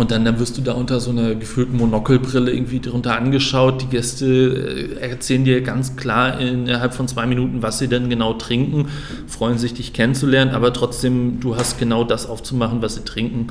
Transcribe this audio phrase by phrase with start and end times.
[0.00, 3.82] Und dann, dann wirst du da unter so einer gefühlten Monokelbrille irgendwie drunter angeschaut.
[3.82, 8.32] Die Gäste äh, erzählen dir ganz klar innerhalb von zwei Minuten, was sie denn genau
[8.32, 8.88] trinken,
[9.26, 13.48] freuen sich, dich kennenzulernen, aber trotzdem, du hast genau das aufzumachen, was sie trinken.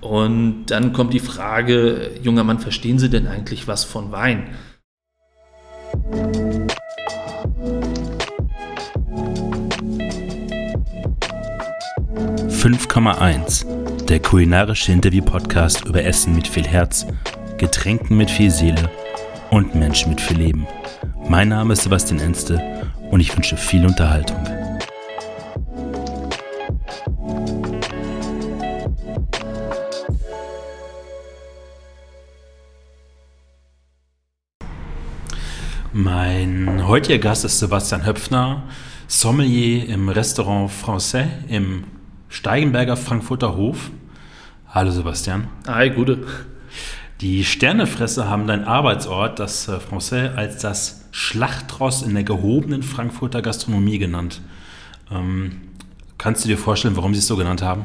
[0.00, 4.50] Und dann kommt die Frage, junger Mann, verstehen Sie denn eigentlich was von Wein?
[12.48, 13.77] 5,1
[14.08, 17.06] der kulinarische Interview-Podcast über Essen mit viel Herz,
[17.58, 18.90] Getränken mit viel Seele
[19.50, 20.66] und Menschen mit viel Leben.
[21.28, 24.38] Mein Name ist Sebastian Enste und ich wünsche viel Unterhaltung.
[35.92, 38.62] Mein heutiger Gast ist Sebastian Höpfner,
[39.06, 41.84] Sommelier im Restaurant Français im
[42.30, 43.90] Steigenberger Frankfurter Hof.
[44.70, 45.48] Hallo Sebastian.
[45.66, 46.26] Hi, gute.
[47.22, 53.40] Die Sternefresser haben dein Arbeitsort, das äh, Français, als das Schlachtross in der gehobenen Frankfurter
[53.40, 54.42] Gastronomie genannt.
[55.10, 55.62] Ähm,
[56.18, 57.84] kannst du dir vorstellen, warum sie es so genannt haben?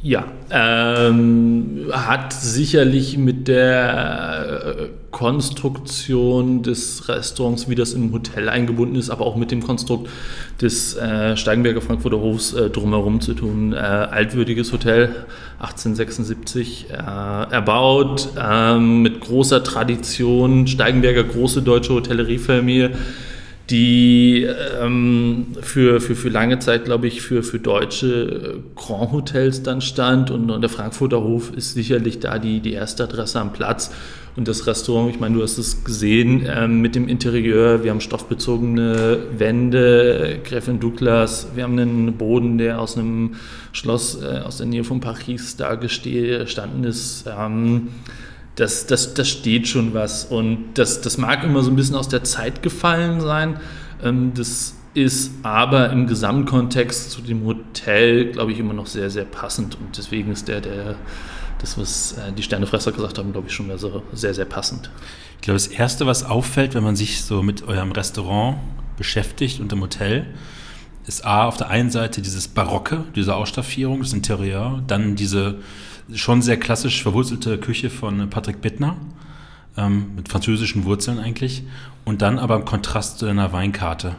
[0.00, 8.94] Ja, ähm, hat sicherlich mit der äh, Konstruktion des Restaurants, wie das im Hotel eingebunden
[8.94, 10.08] ist, aber auch mit dem Konstrukt
[10.62, 13.72] des äh, Steigenberger Frankfurter Hofs äh, drumherum zu tun.
[13.72, 15.26] Äh, altwürdiges Hotel,
[15.58, 22.92] 1876 äh, erbaut, ähm, mit großer Tradition, Steigenberger große deutsche Hotelleriefamilie
[23.70, 24.46] die
[24.80, 30.30] ähm, für, für, für lange Zeit, glaube ich, für, für deutsche Grand Hotels dann stand.
[30.30, 33.90] Und, und, der Frankfurter Hof ist sicherlich da die, die erste Adresse am Platz.
[34.36, 37.82] Und das Restaurant, ich meine, du hast es gesehen ähm, mit dem Interieur.
[37.82, 41.48] Wir haben stoffbezogene Wände, Gräfin Douglas.
[41.54, 43.34] Wir haben einen Boden, der aus einem
[43.72, 47.24] Schloss äh, aus der Nähe von Paris da gestanden ist.
[47.26, 47.88] Ähm,
[48.58, 50.24] das, das, das steht schon was.
[50.24, 53.60] Und das, das mag immer so ein bisschen aus der Zeit gefallen sein.
[54.02, 59.24] Ähm, das ist aber im Gesamtkontext zu dem Hotel, glaube ich, immer noch sehr, sehr
[59.24, 59.76] passend.
[59.76, 60.96] Und deswegen ist der, der
[61.60, 64.90] das, was äh, die Sternefresser gesagt haben, glaube ich, schon sehr, sehr, sehr passend.
[65.36, 68.58] Ich glaube, das Erste, was auffällt, wenn man sich so mit eurem Restaurant
[68.96, 70.26] beschäftigt und im Hotel,
[71.06, 75.60] ist A, auf der einen Seite dieses Barocke, diese Ausstaffierung, das Interieur, dann diese
[76.14, 78.96] schon sehr klassisch verwurzelte Küche von Patrick Bittner,
[79.76, 81.64] ähm, mit französischen Wurzeln eigentlich,
[82.04, 84.16] und dann aber im Kontrast zu einer Weinkarte.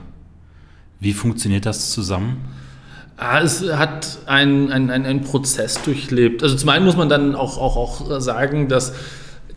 [1.00, 2.38] Wie funktioniert das zusammen?
[3.18, 6.42] Ah, es hat einen ein, ein Prozess durchlebt.
[6.42, 8.94] Also zum einen muss man dann auch, auch, auch sagen, dass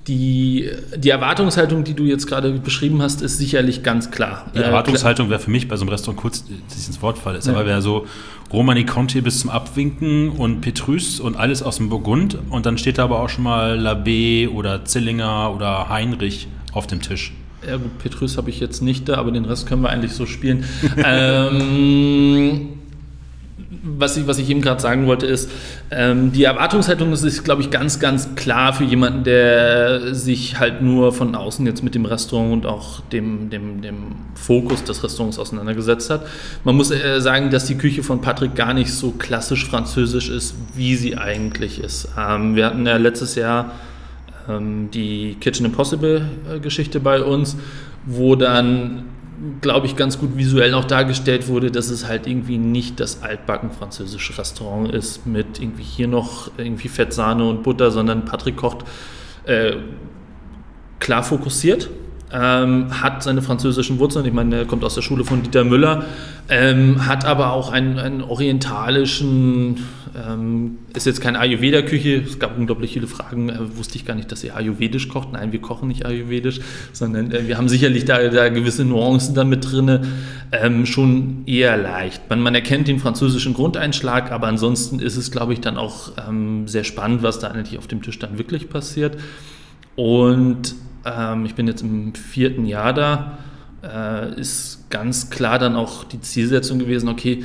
[0.08, 4.50] die, die Erwartungshaltung, die du jetzt gerade beschrieben hast, ist sicherlich ganz klar.
[4.54, 7.38] Die Erwartungshaltung wäre für mich bei so einem Restaurant kurz, dass ich ins Wort falle,
[7.38, 7.52] ist ja.
[7.52, 8.06] aber wäre so
[8.52, 12.98] Romani Conti bis zum Abwinken und Petrus und alles aus dem Burgund und dann steht
[12.98, 17.32] da aber auch schon mal Labé oder Zillinger oder Heinrich auf dem Tisch.
[17.66, 20.26] Ja gut, Petrus habe ich jetzt nicht da, aber den Rest können wir eigentlich so
[20.26, 20.64] spielen.
[20.96, 22.81] ähm,
[23.82, 25.50] was ich, was ich eben gerade sagen wollte, ist,
[25.90, 31.12] ähm, die Erwartungshaltung ist, glaube ich, ganz, ganz klar für jemanden, der sich halt nur
[31.12, 33.96] von außen jetzt mit dem Restaurant und auch dem, dem, dem
[34.34, 36.26] Fokus des Restaurants auseinandergesetzt hat.
[36.62, 40.54] Man muss äh, sagen, dass die Küche von Patrick gar nicht so klassisch französisch ist,
[40.74, 42.08] wie sie eigentlich ist.
[42.16, 43.72] Ähm, wir hatten ja letztes Jahr
[44.48, 47.56] ähm, die Kitchen Impossible äh, Geschichte bei uns,
[48.06, 49.04] wo dann
[49.60, 53.70] glaube ich, ganz gut visuell auch dargestellt wurde, dass es halt irgendwie nicht das altbacken
[53.70, 58.84] französische Restaurant ist mit irgendwie hier noch irgendwie Fettsahne und Butter, sondern Patrick kocht
[59.44, 59.76] äh,
[61.00, 61.90] klar fokussiert,
[62.32, 66.04] ähm, hat seine französischen Wurzeln, ich meine, er kommt aus der Schule von Dieter Müller,
[66.48, 69.78] ähm, hat aber auch einen, einen orientalischen
[70.14, 72.22] ähm, ist jetzt keine Ayurveda-Küche.
[72.26, 73.48] Es gab unglaublich viele Fragen.
[73.48, 75.32] Äh, wusste ich gar nicht, dass ihr Ayurvedisch kocht.
[75.32, 76.60] Nein, wir kochen nicht Ayurvedisch,
[76.92, 80.00] sondern äh, wir haben sicherlich da, da gewisse Nuancen damit drin.
[80.52, 82.28] Ähm, schon eher leicht.
[82.28, 86.68] Man, man, erkennt den französischen Grundeinschlag, aber ansonsten ist es, glaube ich, dann auch ähm,
[86.68, 89.16] sehr spannend, was da eigentlich auf dem Tisch dann wirklich passiert.
[89.96, 93.38] Und ähm, ich bin jetzt im vierten Jahr da.
[93.82, 97.44] Äh, ist ganz klar dann auch die Zielsetzung gewesen, okay,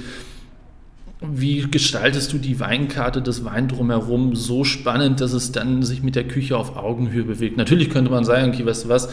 [1.20, 6.16] wie gestaltest du die Weinkarte, das Wein drumherum so spannend, dass es dann sich mit
[6.16, 7.58] der Küche auf Augenhöhe bewegt?
[7.58, 9.10] Natürlich könnte man sagen, okay, weißt du was,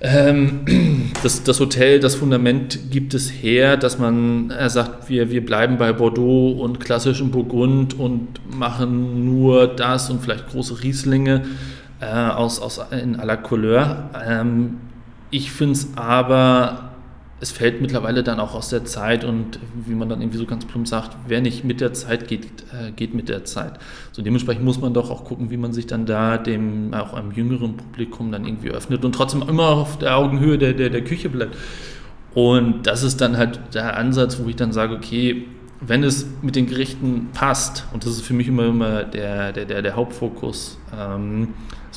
[0.00, 5.44] ähm, das, das, Hotel, das Fundament gibt es her, dass man er sagt, wir, wir
[5.44, 11.42] bleiben bei Bordeaux und klassischem Burgund und machen nur das und vielleicht große Rieslinge
[12.04, 14.10] äh, aus, aus, in aller Couleur.
[14.26, 14.78] Ähm,
[15.30, 16.90] ich finde es aber
[17.40, 20.64] es fällt mittlerweile dann auch aus der Zeit und wie man dann irgendwie so ganz
[20.64, 23.78] plump sagt, wer nicht mit der Zeit geht, äh, geht mit der Zeit.
[24.12, 27.32] So dementsprechend muss man doch auch gucken, wie man sich dann da dem auch einem
[27.32, 31.28] jüngeren Publikum dann irgendwie öffnet und trotzdem immer auf der Augenhöhe der, der, der Küche
[31.28, 31.56] bleibt.
[32.34, 35.46] Und das ist dann halt der Ansatz, wo ich dann sage, okay,
[35.80, 39.66] wenn es mit den Gerichten passt, und das ist für mich immer, immer der, der,
[39.66, 41.48] der, der Hauptfokus, ähm,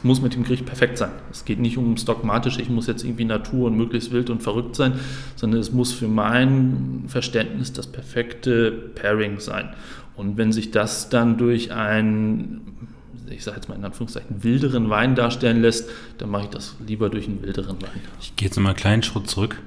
[0.07, 1.11] muss mit dem Gericht perfekt sein.
[1.31, 4.75] Es geht nicht ums Dogmatische, ich muss jetzt irgendwie Natur und möglichst wild und verrückt
[4.75, 4.93] sein,
[5.35, 9.69] sondern es muss für mein Verständnis das perfekte Pairing sein.
[10.15, 12.89] Und wenn sich das dann durch einen,
[13.29, 17.09] ich sage jetzt mal in Anführungszeichen, wilderen Wein darstellen lässt, dann mache ich das lieber
[17.09, 18.01] durch einen wilderen Wein.
[18.19, 19.61] Ich gehe jetzt nochmal einen kleinen Schritt zurück.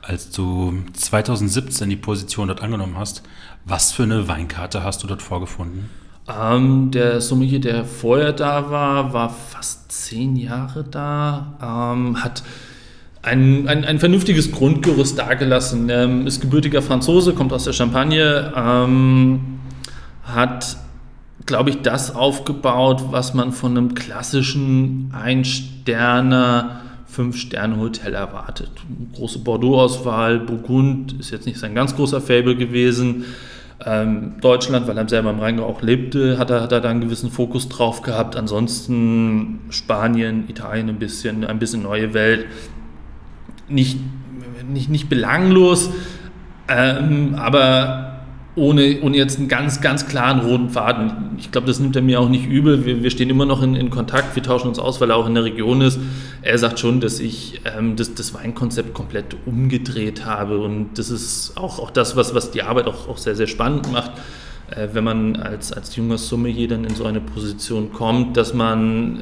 [0.00, 3.22] Als du 2017 die Position dort angenommen hast,
[3.64, 5.88] was für eine Weinkarte hast du dort vorgefunden?
[6.40, 12.42] Ähm, der Sommelier, der vorher da war, war fast zehn Jahre da, ähm, hat
[13.22, 15.88] ein, ein, ein, vernünftiges Grundgerüst dargelassen.
[15.90, 19.60] Ähm, ist gebürtiger Franzose, kommt aus der Champagne, ähm,
[20.24, 20.76] hat,
[21.46, 28.70] glaube ich, das aufgebaut, was man von einem klassischen Ein-Sterner, Fünf-Sterne-Hotel erwartet.
[29.14, 33.26] Große Bordeaux-Auswahl, Burgund ist jetzt nicht sein ganz großer Fable gewesen.
[33.84, 37.00] Ähm, Deutschland, weil er selber im Rheingau auch lebte, hat er, hat er da einen
[37.00, 38.36] gewissen Fokus drauf gehabt.
[38.36, 42.46] Ansonsten Spanien, Italien ein bisschen, ein bisschen neue Welt.
[43.68, 43.98] Nicht,
[44.68, 45.90] nicht, nicht belanglos,
[46.68, 48.11] ähm, aber
[48.54, 51.36] ohne, ohne jetzt einen ganz, ganz klaren roten Faden.
[51.38, 52.84] Ich glaube, das nimmt er mir auch nicht übel.
[52.84, 55.26] Wir, wir stehen immer noch in, in, Kontakt, wir tauschen uns aus, weil er auch
[55.26, 55.98] in der Region ist.
[56.42, 60.58] Er sagt schon, dass ich ähm, das, das, Weinkonzept komplett umgedreht habe.
[60.58, 63.90] Und das ist auch, auch das, was, was die Arbeit auch, auch sehr, sehr spannend
[63.90, 64.12] macht,
[64.70, 69.16] äh, wenn man als, als junger Sommelier dann in so eine Position kommt, dass man
[69.16, 69.20] äh,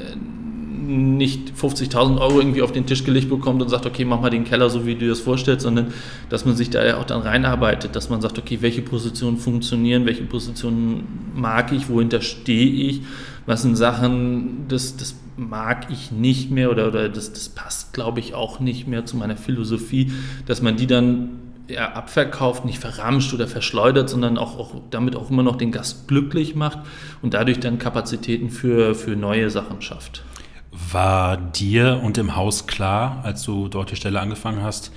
[0.81, 4.43] nicht 50.000 Euro irgendwie auf den Tisch gelegt bekommt und sagt, okay, mach mal den
[4.43, 5.93] Keller so, wie du dir das vorstellst, sondern
[6.29, 10.05] dass man sich da ja auch dann reinarbeitet, dass man sagt, okay, welche Positionen funktionieren,
[10.05, 13.01] welche Positionen mag ich, wohinter stehe ich,
[13.45, 18.19] was sind Sachen, das, das mag ich nicht mehr oder, oder das, das passt, glaube
[18.19, 20.11] ich, auch nicht mehr zu meiner Philosophie,
[20.45, 21.29] dass man die dann
[21.67, 26.07] ja, abverkauft, nicht verramscht oder verschleudert, sondern auch, auch, damit auch immer noch den Gast
[26.07, 26.79] glücklich macht
[27.21, 30.23] und dadurch dann Kapazitäten für, für neue Sachen schafft.
[30.71, 34.91] War dir und im Haus klar, als du dort die Stelle angefangen hast,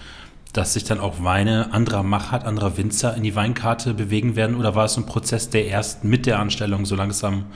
[0.53, 4.55] dass sich dann auch Weine anderer Machart, anderer Winzer in die Weinkarte bewegen werden?
[4.55, 7.47] Oder war es ein Prozess, der erst mit der Anstellung so langsam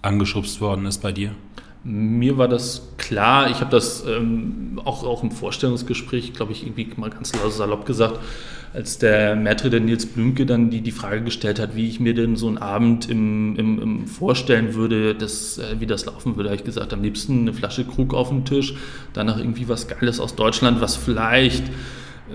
[0.00, 1.32] angeschubst worden ist bei dir?
[1.88, 3.48] Mir war das klar.
[3.48, 8.18] Ich habe das ähm, auch, auch im Vorstellungsgespräch, glaube ich, irgendwie mal ganz salopp gesagt,
[8.74, 12.12] als der Maitre, der Nils Blümke, dann die, die Frage gestellt hat, wie ich mir
[12.12, 16.48] denn so einen Abend im, im, im vorstellen würde, dass, äh, wie das laufen würde,
[16.48, 18.74] habe ich gesagt, am liebsten eine Flasche Krug auf den Tisch,
[19.12, 21.62] danach irgendwie was Geiles aus Deutschland, was vielleicht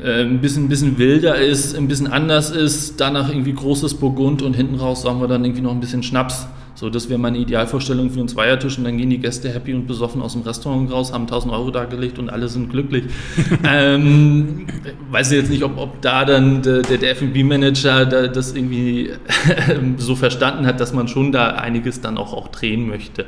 [0.01, 4.41] äh, ein bisschen, ein bisschen wilder ist, ein bisschen anders ist, danach irgendwie großes Burgund
[4.43, 6.47] und hinten raus sagen wir dann irgendwie noch ein bisschen Schnaps.
[6.73, 9.87] So, das wäre meine Idealvorstellung für einen Zweiertisch und dann gehen die Gäste happy und
[9.87, 13.05] besoffen aus dem Restaurant raus, haben 1000 Euro dargelegt und alle sind glücklich.
[13.65, 14.67] ähm,
[15.11, 19.11] weiß jetzt nicht, ob, ob da dann der, der F&B-Manager da das irgendwie
[19.97, 23.25] so verstanden hat, dass man schon da einiges dann auch, auch drehen möchte.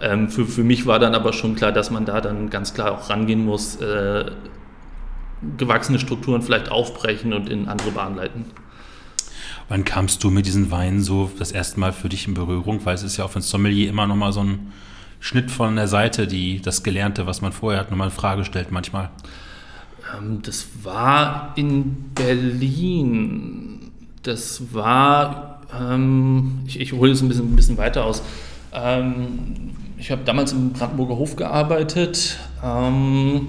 [0.00, 2.92] Ähm, für, für mich war dann aber schon klar, dass man da dann ganz klar
[2.92, 4.24] auch rangehen muss, äh,
[5.56, 8.46] gewachsene Strukturen vielleicht aufbrechen und in andere Bahnen leiten.
[9.68, 12.84] Wann kamst du mit diesen Weinen so das erste Mal für dich in Berührung?
[12.84, 14.72] Weil es ist ja auch für ein Sommelier immer noch mal so ein
[15.20, 18.70] Schnitt von der Seite, die das Gelernte, was man vorher hat, nochmal in Frage stellt
[18.70, 19.10] manchmal.
[20.16, 23.90] Ähm, das war in Berlin.
[24.22, 28.22] Das war, ähm, ich, ich hole es ein bisschen, ein bisschen weiter aus.
[28.72, 32.38] Ähm, ich habe damals im Brandenburger Hof gearbeitet.
[32.64, 33.48] Ähm,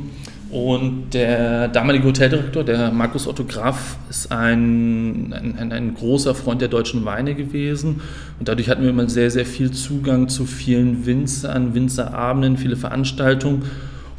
[0.51, 6.69] und der damalige Hoteldirektor, der Markus Otto Graf, ist ein, ein, ein, großer Freund der
[6.69, 8.01] deutschen Weine gewesen.
[8.39, 13.63] Und dadurch hatten wir immer sehr, sehr viel Zugang zu vielen Winzern, Winzerabenden, viele Veranstaltungen.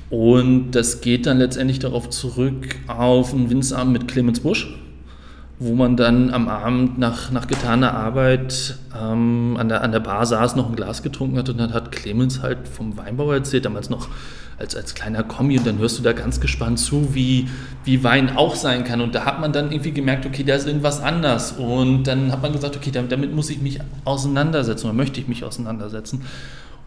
[0.09, 4.73] Und das geht dann letztendlich darauf zurück auf einen Winzerabend mit Clemens Busch,
[5.61, 10.25] wo man dann am Abend nach, nach getaner Arbeit ähm, an, der, an der Bar
[10.25, 13.91] saß, noch ein Glas getrunken hat und dann hat Clemens halt vom Weinbau erzählt, damals
[13.91, 14.09] noch
[14.59, 17.49] als, als kleiner Kommi und dann hörst du da ganz gespannt zu, wie,
[17.85, 19.03] wie Wein auch sein kann.
[19.03, 21.53] Und da hat man dann irgendwie gemerkt, okay, da ist irgendwas anders.
[21.53, 25.29] Und dann hat man gesagt, okay, damit, damit muss ich mich auseinandersetzen oder möchte ich
[25.29, 26.23] mich auseinandersetzen.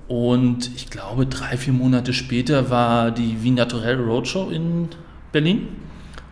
[0.08, 4.90] Und ich glaube, drei, vier Monate später war die Wien Naturel Roadshow in
[5.32, 5.68] Berlin.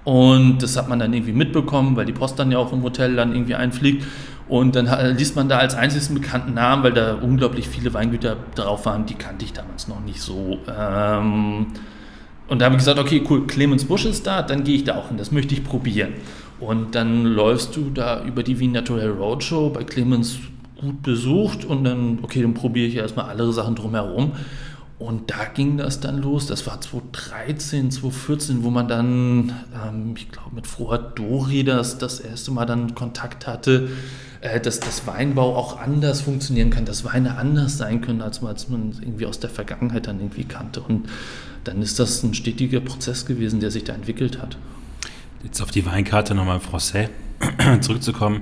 [0.04, 3.16] Und das hat man dann irgendwie mitbekommen, weil die Post dann ja auch im Hotel
[3.16, 4.06] dann irgendwie einfliegt.
[4.50, 8.86] Und dann liest man da als einzigen bekannten Namen, weil da unglaublich viele Weingüter drauf
[8.86, 10.60] waren, die kannte ich damals noch nicht so.
[10.68, 11.68] Ähm,
[12.48, 14.96] Und da habe ich gesagt, okay, cool, Clemens Busch ist da, dann gehe ich da
[14.96, 16.16] auch hin, das möchte ich probieren.
[16.60, 20.38] Und dann läufst du da über die Wien Natural Roadshow bei Clemens
[20.80, 24.34] gut besucht und dann, okay, dann probiere ich erstmal alle Sachen drumherum.
[25.02, 26.46] Und da ging das dann los.
[26.46, 32.20] Das war 2013, 2014, wo man dann, ähm, ich glaube, mit Froher Dori das, das
[32.20, 33.90] erste Mal dann Kontakt hatte,
[34.42, 38.56] äh, dass das Weinbau auch anders funktionieren kann, dass Weine anders sein können, als man,
[38.70, 40.82] man irgendwie aus der Vergangenheit dann irgendwie kannte.
[40.82, 41.10] Und
[41.64, 44.56] dann ist das ein stetiger Prozess gewesen, der sich da entwickelt hat.
[45.44, 47.10] Jetzt auf die Weinkarte nochmal im Francais
[47.82, 48.42] zurückzukommen.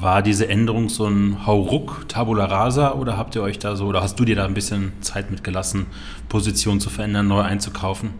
[0.00, 4.00] War diese Änderung so ein Hauruck, Tabula Rasa oder habt ihr euch da so, oder
[4.00, 5.86] hast du dir da ein bisschen Zeit mitgelassen,
[6.28, 8.10] Position zu verändern, neu einzukaufen?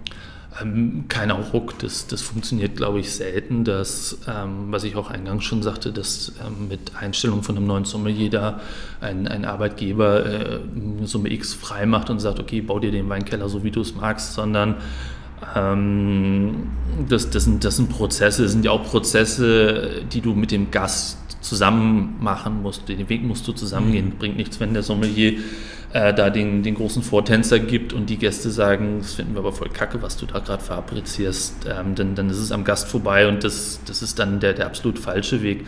[0.61, 3.62] Ähm, kein Hauruck, das, das funktioniert, glaube ich, selten.
[3.62, 7.85] Das, ähm, was ich auch eingangs schon sagte, dass ähm, mit Einstellung von einem neuen
[7.85, 8.61] Sommelier da
[9.00, 10.61] ein, ein Arbeitgeber äh,
[11.04, 13.94] Summe X frei macht und sagt, okay, bau dir den Weinkeller so, wie du es
[13.94, 14.75] magst, sondern
[15.54, 16.70] ähm,
[17.08, 20.73] das, das, sind, das sind Prozesse, das sind ja auch Prozesse, die du mit dem
[20.73, 22.88] Gast zusammen machen musst.
[22.88, 24.07] Den Weg musst du zusammengehen.
[24.07, 24.18] Mhm.
[24.18, 25.35] Bringt nichts, wenn der Sommelier
[25.92, 29.52] äh, da den, den großen Vortänzer gibt und die Gäste sagen, das finden wir aber
[29.52, 31.66] voll kacke, was du da gerade fabrizierst.
[31.68, 34.66] Ähm, dann, dann ist es am Gast vorbei und das, das ist dann der, der
[34.66, 35.64] absolut falsche Weg.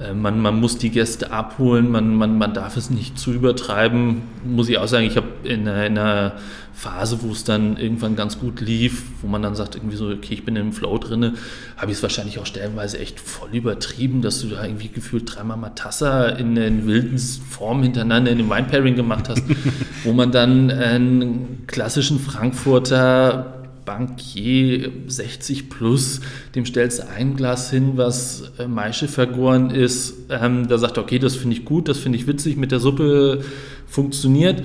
[0.00, 4.22] Äh, man, man muss die Gäste abholen, man, man, man darf es nicht zu übertreiben.
[4.44, 6.34] Muss ich auch sagen, ich habe in, in einer
[6.74, 10.34] Phase, wo es dann irgendwann ganz gut lief, wo man dann sagt, irgendwie so, okay,
[10.34, 11.34] ich bin im Flow drinne,
[11.76, 15.56] habe ich es wahrscheinlich auch stellenweise echt voll übertrieben, dass du da irgendwie gefühlt dreimal
[15.56, 19.42] Matassa in, in wilden Form hintereinander in dem Wine-Pairing gemacht hast,
[20.04, 23.54] wo man dann einen klassischen Frankfurter
[23.84, 26.20] Bankier 60 plus,
[26.54, 30.14] dem stellst du ein Glas hin, was äh, Maische vergoren ist.
[30.30, 32.80] Ähm, da sagt er, okay, das finde ich gut, das finde ich witzig, mit der
[32.80, 33.44] Suppe
[33.86, 34.62] funktioniert.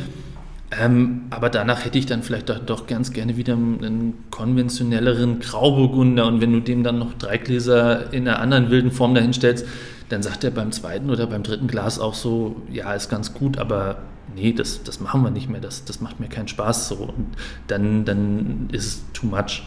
[0.72, 6.42] Ähm, aber danach hätte ich dann vielleicht doch, ganz gerne wieder einen konventionelleren Grauburgunder und
[6.42, 9.66] wenn du dem dann noch drei Gläser in einer anderen wilden Form dahinstellst,
[10.10, 13.58] dann sagt er beim zweiten oder beim dritten Glas auch so, ja, ist ganz gut,
[13.58, 13.98] aber
[14.36, 16.96] nee, das, das machen wir nicht mehr, das, das macht mir keinen Spaß so.
[16.96, 17.28] Und
[17.68, 19.64] dann, dann ist es too much.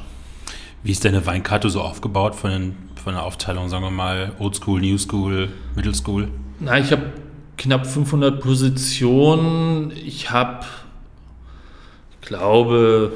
[0.83, 4.57] Wie ist deine Weinkarte so aufgebaut von, den, von der Aufteilung, sagen wir mal, Old
[4.57, 6.29] School, New School, Middle School?
[6.59, 7.05] Na, ich habe
[7.57, 9.93] knapp 500 Positionen.
[9.93, 10.67] Ich habe,
[12.23, 13.13] glaube,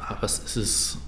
[0.00, 0.98] ah, was ist es,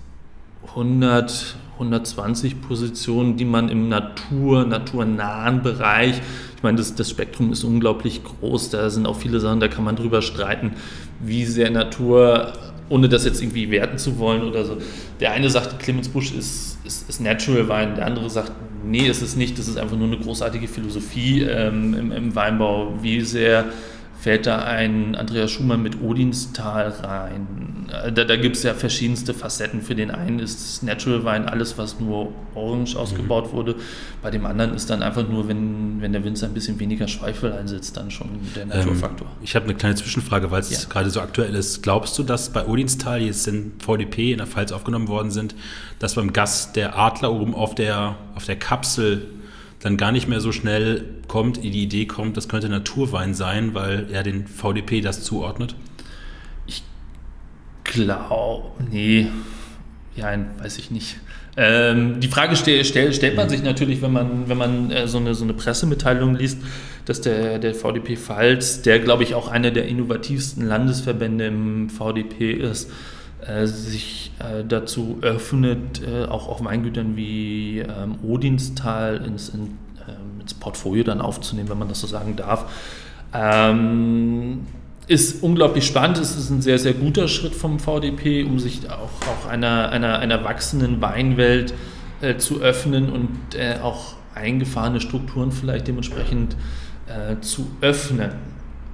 [0.68, 6.21] 100, 120 Positionen, die man im Natur, naturnahen Bereich
[6.62, 8.71] ich meine, das, das Spektrum ist unglaublich groß.
[8.71, 10.75] Da sind auch viele Sachen, da kann man drüber streiten,
[11.18, 12.52] wie sehr Natur,
[12.88, 14.78] ohne das jetzt irgendwie werten zu wollen oder so.
[15.18, 18.52] Der eine sagt, Clemens Busch ist, ist, ist Natural Wein, der andere sagt,
[18.85, 22.94] nee, ist es nicht, das ist einfach nur eine großartige Philosophie ähm, im, im Weinbau.
[23.02, 23.64] Wie sehr
[24.22, 27.88] fällt da ein Andreas Schumann mit Odinstal rein.
[27.90, 29.82] Äh, da, da gibt es ja verschiedenste Facetten.
[29.82, 33.56] Für den einen ist Natural Wein alles, was nur orange ausgebaut mhm.
[33.56, 33.74] wurde.
[34.22, 37.52] Bei dem anderen ist dann einfach nur, wenn, wenn der Winzer ein bisschen weniger Schweifel
[37.52, 39.26] einsetzt, dann schon der ähm, Naturfaktor.
[39.26, 40.88] Ähm, ich habe eine kleine Zwischenfrage, weil es ja.
[40.88, 41.82] gerade so aktuell ist.
[41.82, 45.56] Glaubst du, dass bei Odinstal, die jetzt in VDP in der Pfalz aufgenommen worden sind,
[45.98, 49.26] dass beim Gast der Adler oben auf der, auf der Kapsel
[49.82, 54.06] dann gar nicht mehr so schnell kommt, die Idee kommt, das könnte Naturwein sein, weil
[54.10, 55.74] er den VDP das zuordnet?
[56.66, 56.82] Ich
[57.84, 59.26] glaube, nee,
[60.14, 61.16] ja, weiß ich nicht.
[61.56, 65.18] Ähm, die Frage stell, stell, stellt man sich natürlich, wenn man, wenn man äh, so,
[65.18, 66.58] eine, so eine Pressemitteilung liest,
[67.04, 72.52] dass der, der VDP Pfalz, der glaube ich auch einer der innovativsten Landesverbände im VDP
[72.52, 72.90] ist,
[73.66, 80.54] sich äh, dazu öffnet, äh, auch auf Weingütern wie ähm, Odinstal ins, in, ähm, ins
[80.54, 82.70] Portfolio dann aufzunehmen, wenn man das so sagen darf.
[83.34, 84.61] Ähm,
[85.08, 86.18] ist unglaublich spannend.
[86.18, 90.18] Es ist ein sehr, sehr guter Schritt vom VDP, um sich auch, auch einer, einer,
[90.18, 91.75] einer wachsenden Weinwelt
[92.20, 96.56] äh, zu öffnen und äh, auch eingefahrene Strukturen vielleicht dementsprechend
[97.06, 98.30] äh, zu öffnen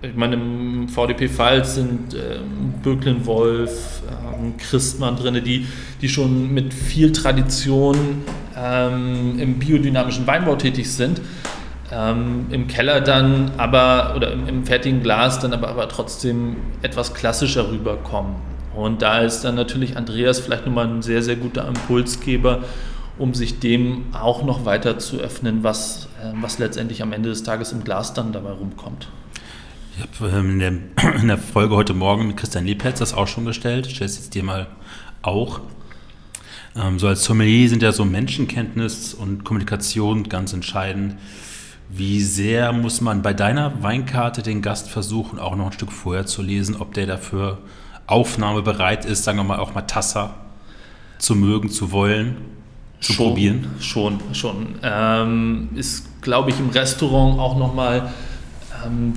[0.00, 5.66] ich meine, im VDP Pfalz sind ähm, Böcklen Wolf, ähm, Christmann drin, die,
[6.00, 8.22] die schon mit viel Tradition
[8.56, 11.20] ähm, im biodynamischen Weinbau tätig sind.
[11.90, 17.14] Ähm, Im Keller dann aber, oder im, im, fertigen Glas dann aber, aber trotzdem etwas
[17.14, 18.34] klassischer rüberkommen.
[18.76, 22.60] Und da ist dann natürlich Andreas vielleicht nochmal ein sehr, sehr guter Impulsgeber,
[23.18, 27.42] um sich dem auch noch weiter zu öffnen, was, äh, was letztendlich am Ende des
[27.42, 29.08] Tages im Glas dann dabei rumkommt.
[29.98, 30.72] Ich habe ähm, in, der,
[31.20, 33.88] in der Folge heute Morgen mit Christian Liebherz das auch schon gestellt.
[33.88, 34.68] Ich stelle es jetzt dir mal
[35.22, 35.60] auch.
[36.76, 41.16] Ähm, so als Sommelier sind ja so Menschenkenntnis und Kommunikation ganz entscheidend.
[41.90, 46.26] Wie sehr muss man bei deiner Weinkarte den Gast versuchen, auch noch ein Stück vorher
[46.26, 47.58] zu lesen, ob der dafür
[48.06, 50.34] aufnahmebereit ist, sagen wir mal auch mal Tassa?
[51.18, 52.36] zu mögen, zu wollen,
[53.00, 53.66] zu schon, probieren?
[53.80, 54.74] Schon, schon.
[54.82, 58.08] Ähm, ist, glaube ich, im Restaurant auch nochmal ähm,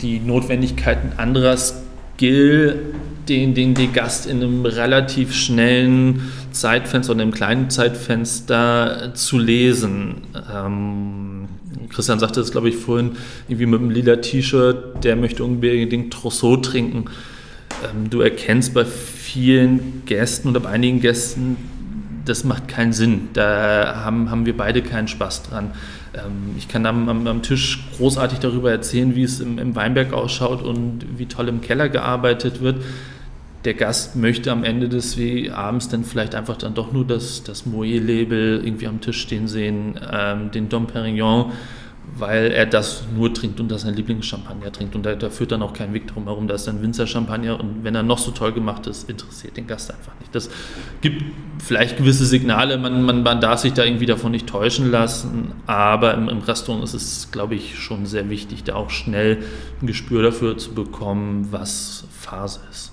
[0.01, 2.93] die Notwendigkeiten anderer Skill,
[3.29, 10.23] den, den der Gast in einem relativ schnellen Zeitfenster oder einem kleinen Zeitfenster zu lesen.
[10.53, 11.47] Ähm,
[11.89, 13.11] Christian sagte es, glaube ich, vorhin,
[13.47, 17.05] irgendwie mit einem lila T-Shirt, der möchte unbedingt Trousseau trinken.
[17.83, 21.57] Ähm, du erkennst bei vielen Gästen oder bei einigen Gästen,
[22.25, 23.29] das macht keinen Sinn.
[23.33, 25.71] Da haben, haben wir beide keinen Spaß dran.
[26.13, 30.13] Ähm, ich kann am, am, am, Tisch großartig darüber erzählen, wie es im, im Weinberg
[30.13, 32.83] ausschaut und wie toll im Keller gearbeitet wird.
[33.65, 35.17] Der Gast möchte am Ende des
[35.53, 39.99] Abends dann vielleicht einfach dann doch nur das, das Moet-Label irgendwie am Tisch stehen sehen,
[40.11, 41.51] ähm, den Dom Perignon,
[42.17, 44.95] weil er das nur trinkt und das sein Lieblingschampagner trinkt.
[44.95, 46.47] Und da, da führt dann auch kein Weg drum herum.
[46.47, 49.91] Da ist ein Winzer-Champagner und wenn er noch so toll gemacht ist, interessiert den Gast
[49.91, 50.33] einfach nicht.
[50.33, 50.49] Das
[51.01, 51.23] gibt
[51.59, 56.13] vielleicht gewisse Signale, man, man, man darf sich da irgendwie davon nicht täuschen lassen, aber
[56.15, 59.43] im, im Restaurant ist es, glaube ich, schon sehr wichtig, da auch schnell
[59.81, 62.90] ein Gespür dafür zu bekommen, was Phase ist.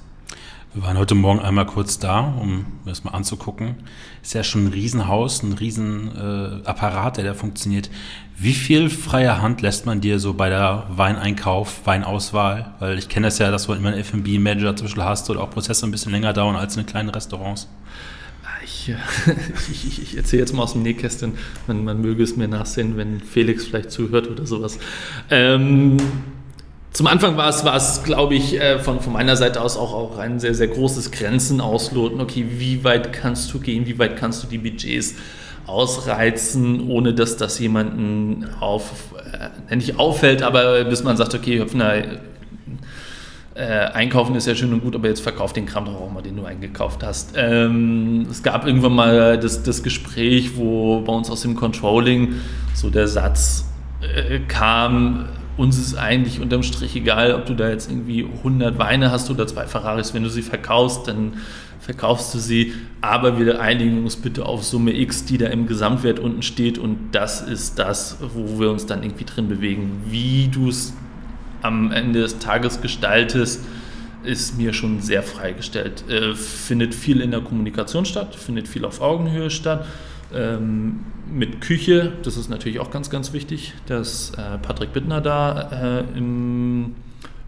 [0.75, 3.77] Wir waren heute Morgen einmal kurz da, um das mal anzugucken.
[4.23, 7.89] Ist ja schon ein Riesenhaus, ein Riesenapparat, äh, der da funktioniert.
[8.37, 12.75] Wie viel freie Hand lässt man dir so bei der Weineinkauf, Weinauswahl?
[12.81, 15.87] Weil ich kenne das ja, dass du immer einen F&B-Manager Beispiel hast oder auch Prozesse
[15.87, 17.67] ein bisschen länger dauern als in kleinen Restaurants.
[18.63, 18.93] Ich,
[19.71, 21.33] ich, ich, ich erzähle jetzt mal aus dem Nähkästchen,
[21.67, 24.79] man, man möge es mir nachsehen, wenn Felix vielleicht zuhört oder sowas.
[25.31, 25.97] Ähm,
[26.93, 29.95] zum Anfang war es, war es glaube ich, äh, von, von meiner Seite aus auch,
[29.95, 32.21] auch ein sehr, sehr großes Grenzen ausloten.
[32.21, 35.15] Okay, wie weit kannst du gehen, wie weit kannst du die Budgets
[35.67, 39.13] ausreizen, ohne dass das jemanden auf,
[39.69, 42.05] äh, nicht auffällt, aber bis man sagt, okay, Höpfner,
[43.55, 46.23] äh, einkaufen ist ja schön und gut, aber jetzt verkauf den Kram doch auch mal,
[46.23, 47.35] den du eingekauft hast.
[47.37, 52.35] Ähm, es gab irgendwann mal das, das Gespräch, wo bei uns aus dem Controlling
[52.73, 53.67] so der Satz
[54.01, 55.29] äh, kam,
[55.59, 59.47] uns ist eigentlich unterm Strich egal, ob du da jetzt irgendwie 100 Weine hast oder
[59.47, 60.15] zwei Ferraris.
[60.15, 61.35] Wenn du sie verkaufst, dann
[61.81, 62.75] verkaufst du sie.
[63.01, 66.79] Aber wir einigen uns bitte auf Summe X, die da im Gesamtwert unten steht.
[66.79, 70.03] Und das ist das, wo wir uns dann irgendwie drin bewegen.
[70.09, 70.95] Wie du es
[71.63, 73.65] am Ende des Tages gestaltest,
[74.23, 76.09] ist mir schon sehr freigestellt.
[76.09, 79.85] Äh, findet viel in der Kommunikation statt, findet viel auf Augenhöhe statt.
[80.35, 86.01] Ähm, mit Küche, das ist natürlich auch ganz, ganz wichtig, dass äh, Patrick Bittner da
[86.01, 86.95] äh, im,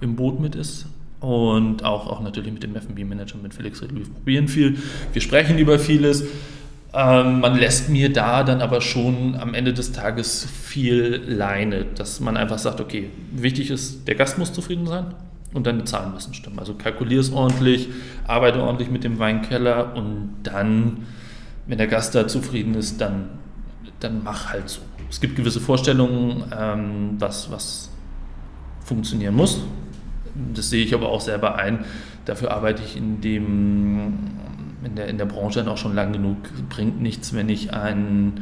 [0.01, 0.87] im Boot mit ist.
[1.21, 3.99] Und auch, auch natürlich mit dem FB-Manager, mit Felix Riedel.
[3.99, 4.79] Wir probieren viel,
[5.13, 6.25] wir sprechen über vieles.
[6.95, 12.21] Ähm, man lässt mir da dann aber schon am Ende des Tages viel Leine, dass
[12.21, 15.15] man einfach sagt, okay, wichtig ist, der Gast muss zufrieden sein
[15.53, 16.59] und deine Zahlen müssen stimmen.
[16.59, 17.89] Also kalkulier es ordentlich,
[18.27, 21.07] arbeite ordentlich mit dem Weinkeller und dann
[21.71, 23.31] wenn der Gast da zufrieden ist, dann,
[24.01, 24.81] dann mach halt so.
[25.09, 27.91] Es gibt gewisse Vorstellungen, ähm, was, was
[28.85, 29.63] funktionieren muss.
[30.53, 31.85] Das sehe ich aber auch selber ein.
[32.25, 34.15] Dafür arbeite ich in, dem,
[34.85, 36.39] in, der, in der Branche dann auch schon lang genug.
[36.71, 38.41] Bringt nichts, wenn ich ein,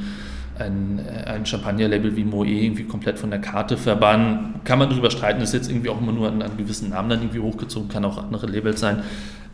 [0.59, 4.55] ein, ein Champagner-Label wie Moe irgendwie komplett von der Karte verbannen.
[4.65, 7.21] Kann man darüber streiten, ist jetzt irgendwie auch immer nur an, an gewissen Namen dann
[7.21, 9.03] irgendwie hochgezogen, kann auch andere Labels sein.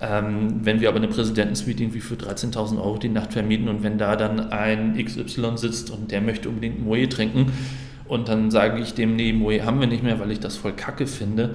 [0.07, 3.97] Ähm, wenn wir aber eine Präsidentensuite irgendwie für 13.000 Euro die Nacht vermieten und wenn
[3.97, 7.53] da dann ein XY sitzt und der möchte unbedingt Moe trinken
[8.07, 10.73] und dann sage ich dem, nee, Moe haben wir nicht mehr, weil ich das voll
[10.73, 11.55] kacke finde,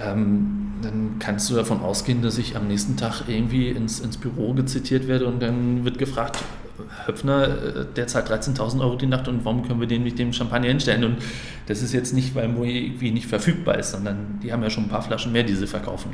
[0.00, 4.52] ähm, dann kannst du davon ausgehen, dass ich am nächsten Tag irgendwie ins, ins Büro
[4.52, 6.38] gezitiert werde und dann wird gefragt,
[7.06, 10.32] Höpfner, äh, der zahlt 13.000 Euro die Nacht und warum können wir den mit dem
[10.32, 11.02] Champagner hinstellen?
[11.02, 11.16] Und
[11.66, 14.84] das ist jetzt nicht, weil Moe irgendwie nicht verfügbar ist, sondern die haben ja schon
[14.84, 16.12] ein paar Flaschen mehr, die sie verkaufen.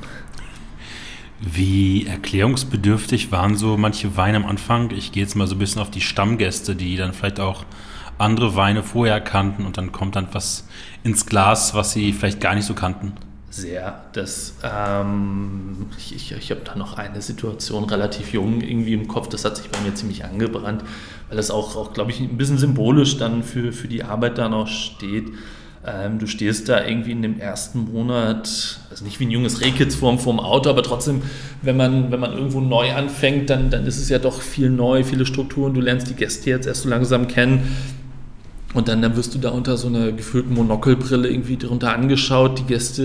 [1.46, 4.90] Wie erklärungsbedürftig waren so manche Weine am Anfang?
[4.90, 7.64] Ich gehe jetzt mal so ein bisschen auf die Stammgäste, die dann vielleicht auch
[8.16, 10.66] andere Weine vorher kannten und dann kommt dann was
[11.02, 13.12] ins Glas, was sie vielleicht gar nicht so kannten.
[13.50, 14.04] Sehr.
[14.14, 19.28] Das, ähm, ich ich, ich habe da noch eine Situation relativ jung irgendwie im Kopf,
[19.28, 20.82] das hat sich bei mir ziemlich angebrannt,
[21.28, 24.48] weil das auch, auch glaube ich, ein bisschen symbolisch dann für, für die Arbeit da
[24.48, 25.32] noch steht.
[25.86, 29.94] Ähm, du stehst da irgendwie in dem ersten Monat, also nicht wie ein junges Rehkitz
[29.94, 31.20] vorm, vorm Auto, aber trotzdem,
[31.60, 35.04] wenn man, wenn man irgendwo neu anfängt, dann, dann ist es ja doch viel neu,
[35.04, 35.74] viele Strukturen.
[35.74, 37.76] Du lernst die Gäste jetzt erst so langsam kennen.
[38.72, 42.58] Und dann, dann wirst du da unter so einer gefühlten Monokelbrille irgendwie drunter angeschaut.
[42.58, 43.04] Die Gäste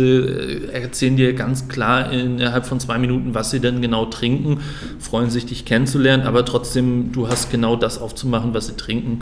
[0.74, 4.62] äh, erzählen dir ganz klar innerhalb von zwei Minuten, was sie denn genau trinken,
[5.00, 9.20] freuen sich, dich kennenzulernen, aber trotzdem, du hast genau das aufzumachen, was sie trinken.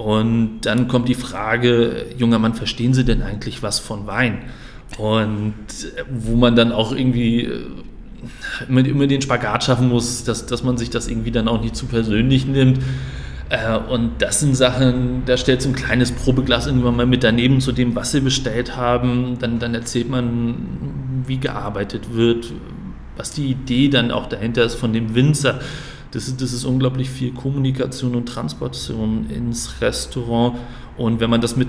[0.00, 4.38] Und dann kommt die Frage, junger Mann, verstehen Sie denn eigentlich was von Wein?
[4.96, 5.54] Und
[6.10, 7.66] wo man dann auch irgendwie äh,
[8.66, 11.76] immer, immer den Spagat schaffen muss, dass, dass man sich das irgendwie dann auch nicht
[11.76, 12.78] zu persönlich nimmt.
[13.50, 17.60] Äh, und das sind Sachen, da stellt so ein kleines Probeglas irgendwann mal mit daneben
[17.60, 19.36] zu dem, was sie bestellt haben.
[19.38, 22.50] Dann, dann erzählt man, wie gearbeitet wird,
[23.18, 25.60] was die Idee dann auch dahinter ist von dem Winzer.
[26.12, 30.58] Das ist, das ist unglaublich viel Kommunikation und Transportation ins Restaurant.
[30.96, 31.68] Und wenn man das mit,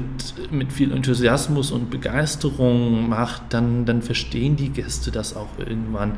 [0.51, 6.13] mit viel Enthusiasmus und Begeisterung macht, dann, dann verstehen die Gäste das auch irgendwann.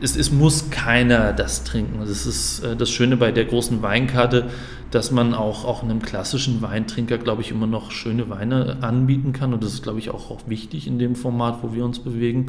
[0.00, 2.00] Es, es muss keiner das trinken.
[2.00, 4.50] Das ist äh, das Schöne bei der großen Weinkarte,
[4.90, 9.54] dass man auch, auch einem klassischen Weintrinker, glaube ich, immer noch schöne Weine anbieten kann.
[9.54, 12.46] Und das ist, glaube ich, auch, auch wichtig in dem Format, wo wir uns bewegen.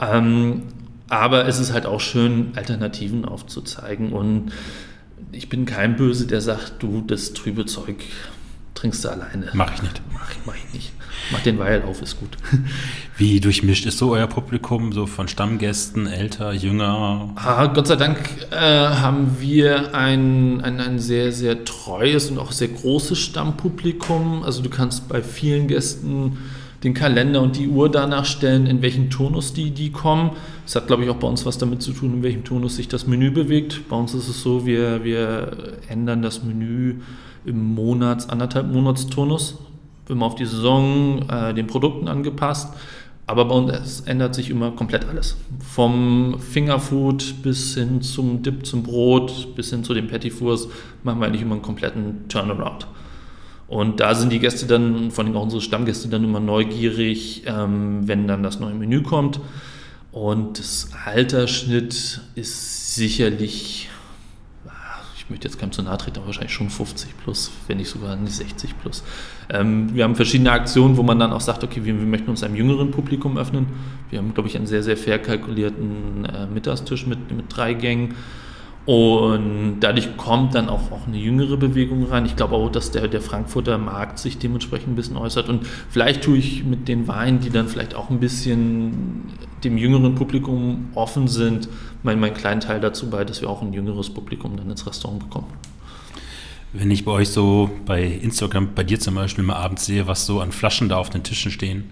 [0.00, 0.64] Ähm,
[1.08, 4.12] aber es ist halt auch schön, Alternativen aufzuzeigen.
[4.12, 4.52] Und
[5.32, 7.96] ich bin kein Böse, der sagt, du, das trübe Zeug
[8.74, 9.50] trinkst du alleine.
[9.54, 10.00] Mach ich nicht.
[10.12, 10.92] Mach, mach ich nicht.
[11.32, 12.30] Mach den Weil auf, ist gut.
[13.16, 17.32] Wie durchmischt ist so euer Publikum, so von Stammgästen, älter, jünger?
[17.34, 18.18] Ah, Gott sei Dank
[18.50, 24.42] äh, haben wir ein, ein, ein sehr, sehr treues und auch sehr großes Stammpublikum.
[24.44, 26.38] Also du kannst bei vielen Gästen
[26.84, 30.30] den Kalender und die Uhr danach stellen, in welchem Turnus die, die kommen.
[30.64, 32.88] Das hat, glaube ich, auch bei uns was damit zu tun, in welchem Turnus sich
[32.88, 33.88] das Menü bewegt.
[33.88, 36.96] Bei uns ist es so, wir, wir ändern das Menü
[37.44, 39.58] im Monats-, anderthalb Monatsturnus,
[40.08, 42.72] immer auf die Saison, äh, den Produkten angepasst.
[43.26, 45.36] Aber bei uns ändert sich immer komplett alles.
[45.60, 50.68] Vom Fingerfood bis hin zum Dip zum Brot, bis hin zu den Petitfours,
[51.02, 52.86] machen wir eigentlich immer einen kompletten Turnaround.
[53.68, 58.08] Und da sind die Gäste dann, vor allem auch unsere Stammgäste, dann immer neugierig, ähm,
[58.08, 59.40] wenn dann das neue Menü kommt.
[60.10, 63.90] Und das Altersschnitt ist sicherlich,
[64.66, 64.70] ah,
[65.18, 68.16] ich möchte jetzt keinem zu nahe treten, aber wahrscheinlich schon 50 plus, wenn nicht sogar
[68.16, 69.04] nicht 60 plus.
[69.50, 72.42] Ähm, wir haben verschiedene Aktionen, wo man dann auch sagt, okay, wir, wir, möchten uns
[72.42, 73.66] einem jüngeren Publikum öffnen.
[74.08, 78.14] Wir haben, glaube ich, einen sehr, sehr fair kalkulierten äh, Mittagstisch mit, mit drei Gängen
[78.88, 82.24] und dadurch kommt dann auch, auch eine jüngere Bewegung rein.
[82.24, 85.50] Ich glaube auch, dass der, der Frankfurter Markt sich dementsprechend ein bisschen äußert.
[85.50, 89.24] Und vielleicht tue ich mit den Weinen, die dann vielleicht auch ein bisschen
[89.62, 91.68] dem jüngeren Publikum offen sind,
[92.02, 95.18] meinen mein kleinen Teil dazu bei, dass wir auch ein jüngeres Publikum dann ins Restaurant
[95.18, 95.52] bekommen.
[96.72, 100.24] Wenn ich bei euch so bei Instagram, bei dir zum Beispiel mal abends sehe, was
[100.24, 101.90] so an Flaschen da auf den Tischen stehen,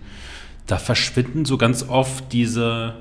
[0.67, 2.95] da verschwinden so ganz oft diese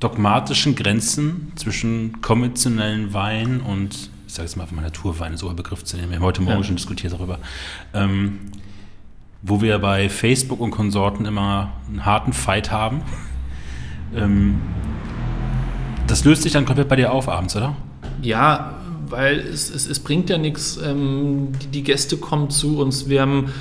[0.00, 5.84] dogmatischen Grenzen zwischen konventionellen Wein und, ich sage jetzt mal mal Naturwein, so ein Begriff
[5.84, 6.64] zu nehmen, wir haben heute Morgen ja.
[6.64, 7.38] schon diskutiert darüber,
[7.94, 8.40] ähm,
[9.42, 13.02] wo wir bei Facebook und Konsorten immer einen harten Fight haben.
[14.14, 14.60] ähm,
[16.06, 17.74] das löst sich dann komplett bei dir auf abends, oder?
[18.22, 18.76] Ja,
[19.08, 20.78] weil es, es, es bringt ja nichts.
[20.82, 23.08] Ähm, die, die, Gäste kommen zu uns.
[23.08, 23.52] Wir haben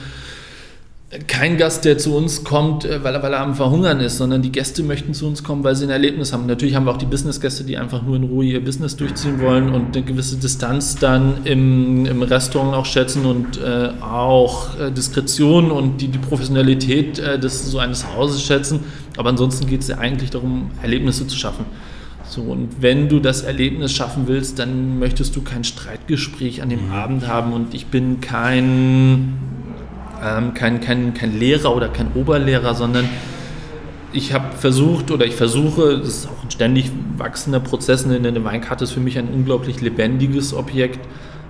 [1.28, 4.42] kein Gast, der zu uns kommt, äh, weil er, weil er am Verhungern ist, sondern
[4.42, 6.46] die Gäste möchten zu uns kommen, weil sie ein Erlebnis haben.
[6.46, 9.70] Natürlich haben wir auch die Business-Gäste, die einfach nur in Ruhe ihr Business durchziehen wollen
[9.70, 15.72] und eine gewisse Distanz dann im, im Restaurant auch schätzen und äh, auch äh, Diskretion
[15.72, 18.82] und die, die Professionalität äh, des so eines Hauses schätzen.
[19.18, 21.66] Aber ansonsten geht es ja eigentlich darum, Erlebnisse zu schaffen.
[22.28, 26.88] So, und wenn du das Erlebnis schaffen willst, dann möchtest du kein Streitgespräch an dem
[26.88, 26.94] mhm.
[26.94, 29.34] Abend haben und ich bin kein
[30.26, 33.08] ähm, kein, kein, kein Lehrer oder kein Oberlehrer, sondern
[34.14, 38.44] ich habe versucht oder ich versuche, das ist auch ein ständig wachsender Prozess, eine, eine
[38.44, 41.00] Weinkarte ist für mich ein unglaublich lebendiges Objekt,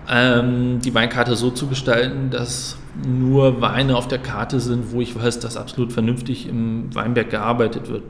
[0.10, 5.16] ähm, die Weinkarte so zu gestalten, dass nur Weine auf der Karte sind, wo ich
[5.16, 8.04] weiß, dass absolut vernünftig im Weinberg gearbeitet wird.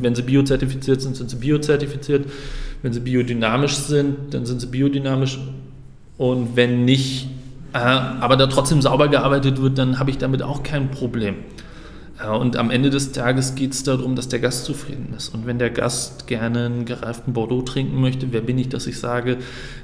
[0.00, 2.30] Wenn sie biozertifiziert sind, sind sie biozertifiziert.
[2.82, 5.38] Wenn sie biodynamisch sind, dann sind sie biodynamisch.
[6.16, 7.28] Und wenn nicht,
[7.74, 11.34] äh, aber da trotzdem sauber gearbeitet wird, dann habe ich damit auch kein Problem.
[12.22, 15.34] Äh, und am Ende des Tages geht es darum, dass der Gast zufrieden ist.
[15.34, 19.00] Und wenn der Gast gerne einen gereiften Bordeaux trinken möchte, wer bin ich, dass ich
[19.00, 19.38] sage,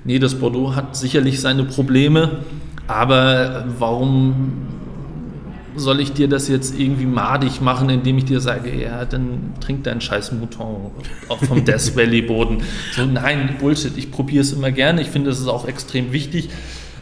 [0.04, 2.44] nee, das Bordeaux hat sicherlich seine Probleme,
[2.86, 4.68] aber warum
[5.74, 9.82] soll ich dir das jetzt irgendwie madig machen, indem ich dir sage, ja, dann trink
[9.82, 10.92] deinen scheiß Mouton
[11.28, 12.58] auch vom Death Valley Boden.
[12.92, 15.00] So, nein, Bullshit, ich probiere es immer gerne.
[15.00, 16.50] Ich finde, es ist auch extrem wichtig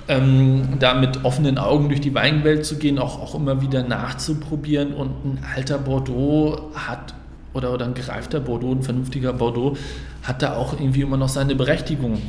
[0.08, 4.94] ähm, da mit offenen Augen durch die Weinwelt zu gehen, auch, auch immer wieder nachzuprobieren.
[4.94, 7.14] Und ein alter Bordeaux hat,
[7.52, 9.76] oder, oder ein gereifter Bordeaux, ein vernünftiger Bordeaux,
[10.22, 12.20] hat da auch irgendwie immer noch seine Berechtigung.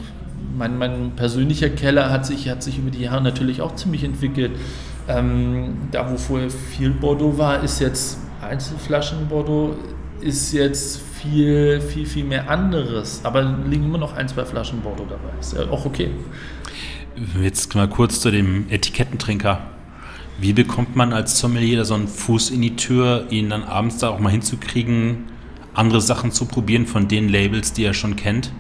[0.57, 4.51] Mein, mein persönlicher Keller hat sich, hat sich über die Jahre natürlich auch ziemlich entwickelt.
[5.07, 9.75] Ähm, da, wo vorher viel Bordeaux war, ist jetzt Einzelflaschen Bordeaux,
[10.21, 13.21] ist jetzt viel, viel, viel mehr anderes.
[13.23, 15.39] Aber liegen immer noch ein, zwei Flaschen Bordeaux dabei.
[15.39, 16.09] Ist ja auch okay.
[17.41, 19.61] Jetzt mal kurz zu dem Etikettentrinker.
[20.39, 24.09] Wie bekommt man als Sommelier so einen Fuß in die Tür, ihn dann abends da
[24.09, 25.25] auch mal hinzukriegen,
[25.73, 28.53] andere Sachen zu probieren von den Labels, die er schon kennt?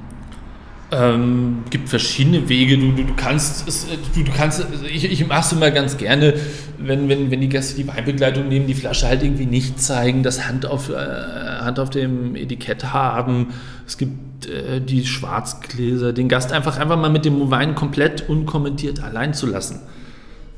[0.91, 2.77] Ähm, gibt verschiedene Wege.
[2.77, 6.33] Du, du, du kannst, es, du, du kannst, ich, ich mache es immer ganz gerne,
[6.79, 10.47] wenn, wenn, wenn die Gäste die Weinbegleitung nehmen, die Flasche halt irgendwie nicht zeigen, das
[10.47, 13.53] Hand auf, äh, Hand auf dem Etikett haben.
[13.89, 19.01] Es gibt äh, die Schwarzgläser, den Gast einfach, einfach mal mit dem Wein komplett unkommentiert
[19.01, 19.79] allein zu lassen.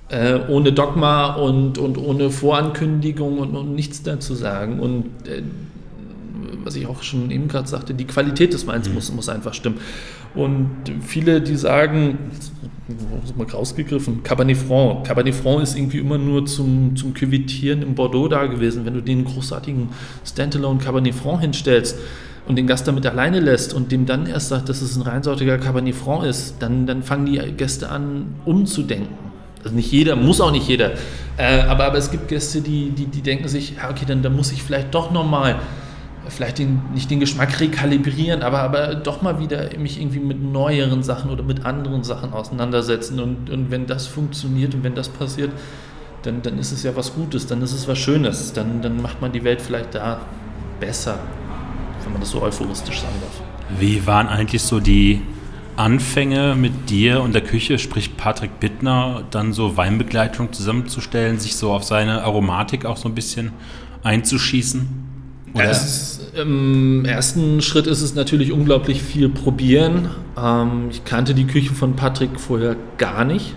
[0.09, 4.81] Äh, ohne Dogma und, und ohne Vorankündigung und, und nichts dazu sagen.
[4.81, 5.43] Und äh,
[6.65, 8.95] was ich auch schon eben gerade sagte, die Qualität des Weins mhm.
[8.95, 9.77] muss, muss einfach stimmen.
[10.35, 12.17] Und viele, die sagen,
[13.37, 15.07] mal rausgegriffen, Cabernet Franc.
[15.07, 18.83] Cabernet Franc ist irgendwie immer nur zum, zum Küvitieren im Bordeaux da gewesen.
[18.83, 19.87] Wenn du den großartigen
[20.25, 21.97] Standalone Cabernet Franc hinstellst
[22.51, 25.57] und den Gast damit alleine lässt und dem dann erst sagt, dass es ein reinsortiger
[25.57, 29.15] Cabernet Franc ist, dann, dann fangen die Gäste an, umzudenken.
[29.63, 30.91] Also nicht jeder, muss auch nicht jeder.
[31.37, 34.35] Äh, aber, aber es gibt Gäste, die, die, die denken sich, ja, okay, dann, dann
[34.35, 35.59] muss ich vielleicht doch nochmal
[36.27, 41.03] vielleicht den, nicht den Geschmack rekalibrieren, aber, aber doch mal wieder mich irgendwie mit neueren
[41.03, 43.19] Sachen oder mit anderen Sachen auseinandersetzen.
[43.21, 45.51] Und, und wenn das funktioniert und wenn das passiert,
[46.23, 49.21] dann, dann ist es ja was Gutes, dann ist es was Schönes, dann, dann macht
[49.21, 50.19] man die Welt vielleicht da
[50.81, 51.17] besser,
[52.03, 53.79] wenn man das so euphoristisch sagen darf.
[53.79, 55.21] Wie waren eigentlich so die
[55.77, 61.71] Anfänge mit dir und der Küche, sprich Patrick Bittner, dann so Weinbegleitung zusammenzustellen, sich so
[61.71, 63.51] auf seine Aromatik auch so ein bisschen
[64.03, 64.87] einzuschießen?
[65.53, 70.09] Erst, Im ersten Schritt ist es natürlich unglaublich viel probieren.
[70.37, 73.55] Ähm, ich kannte die Küche von Patrick vorher gar nicht.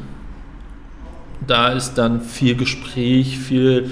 [1.46, 3.90] Da ist dann viel Gespräch, viel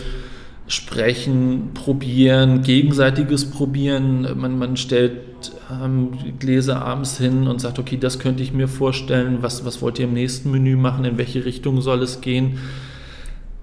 [0.72, 4.26] Sprechen, Probieren, gegenseitiges Probieren.
[4.40, 9.38] Man, man stellt ähm, Gläser abends hin und sagt, okay, das könnte ich mir vorstellen.
[9.42, 11.04] Was, was wollt ihr im nächsten Menü machen?
[11.04, 12.58] In welche Richtung soll es gehen?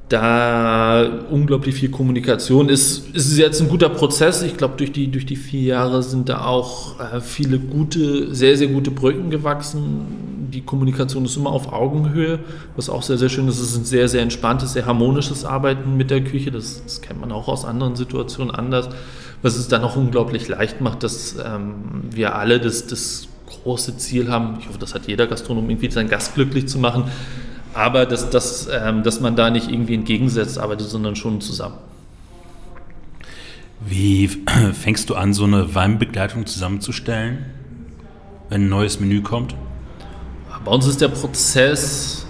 [0.07, 3.15] da unglaublich viel Kommunikation ist.
[3.15, 4.41] Ist jetzt ein guter Prozess.
[4.41, 8.57] Ich glaube, durch die, durch die vier Jahre sind da auch äh, viele gute, sehr,
[8.57, 10.28] sehr gute Brücken gewachsen.
[10.69, 12.39] Kommunikation ist immer auf Augenhöhe,
[12.75, 13.59] was auch sehr, sehr schön ist.
[13.59, 16.51] Es ist ein sehr, sehr entspanntes, sehr harmonisches Arbeiten mit der Küche.
[16.51, 18.89] Das, das kennt man auch aus anderen Situationen anders.
[19.41, 24.29] Was es dann auch unglaublich leicht macht, dass ähm, wir alle das, das große Ziel
[24.29, 24.57] haben.
[24.59, 27.05] Ich hoffe, das hat jeder Gastronom, irgendwie seinen Gast glücklich zu machen
[27.73, 31.75] aber dass, dass, ähm, dass man da nicht irgendwie entgegensetzt arbeitet, sondern schon zusammen.
[33.85, 34.27] Wie
[34.73, 37.45] fängst du an, so eine Weinbegleitung zusammenzustellen,
[38.49, 39.55] wenn ein neues Menü kommt?
[40.65, 42.25] Bei uns ist der Prozess,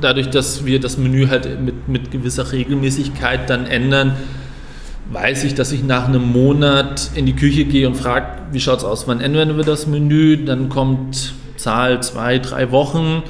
[0.00, 4.16] dadurch, dass wir das Menü halt mit, mit gewisser Regelmäßigkeit dann ändern,
[5.12, 8.78] weiß ich, dass ich nach einem Monat in die Küche gehe und frage, wie schaut
[8.78, 10.44] es aus, wann ändern wir das Menü?
[10.44, 13.22] Dann kommt Zahl zwei, drei Wochen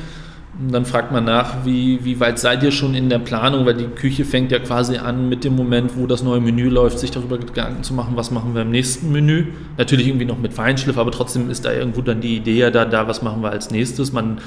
[0.61, 3.75] und dann fragt man nach, wie, wie weit seid ihr schon in der Planung, weil
[3.75, 7.11] die Küche fängt ja quasi an mit dem Moment, wo das neue Menü läuft, sich
[7.11, 9.47] darüber Gedanken zu machen, was machen wir im nächsten Menü.
[9.79, 12.85] Natürlich irgendwie noch mit Feinschliff, aber trotzdem ist da irgendwo dann die Idee ja da,
[12.85, 14.13] da was machen wir als nächstes.
[14.13, 14.39] Man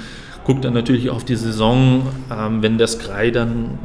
[0.46, 3.80] guckt dann natürlich auf die Saison, ähm, wenn das Grei dann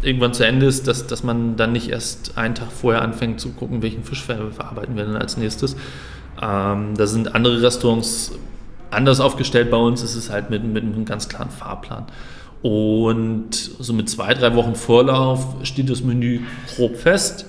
[0.00, 3.50] irgendwann zu Ende ist, dass, dass man dann nicht erst einen Tag vorher anfängt zu
[3.50, 5.76] gucken, welchen Fisch verarbeiten wir dann als nächstes.
[6.40, 8.32] Ähm, da sind andere Restaurants
[8.90, 12.06] anders aufgestellt bei uns ist es halt mit, mit einem ganz klaren Fahrplan.
[12.62, 16.40] Und so mit zwei, drei Wochen Vorlauf steht das Menü
[16.74, 17.46] grob fest.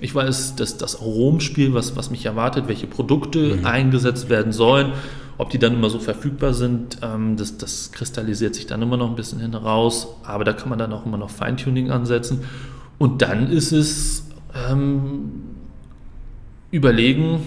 [0.00, 3.66] Ich weiß, dass das Aromspiel, was, was mich erwartet, welche Produkte mhm.
[3.66, 4.92] eingesetzt werden sollen,
[5.38, 9.08] ob die dann immer so verfügbar sind, ähm, das, das kristallisiert sich dann immer noch
[9.08, 10.08] ein bisschen hin raus.
[10.22, 12.44] Aber da kann man dann auch immer noch Feintuning ansetzen.
[12.98, 14.28] Und dann ist es
[14.70, 15.32] ähm,
[16.70, 17.42] überlegen,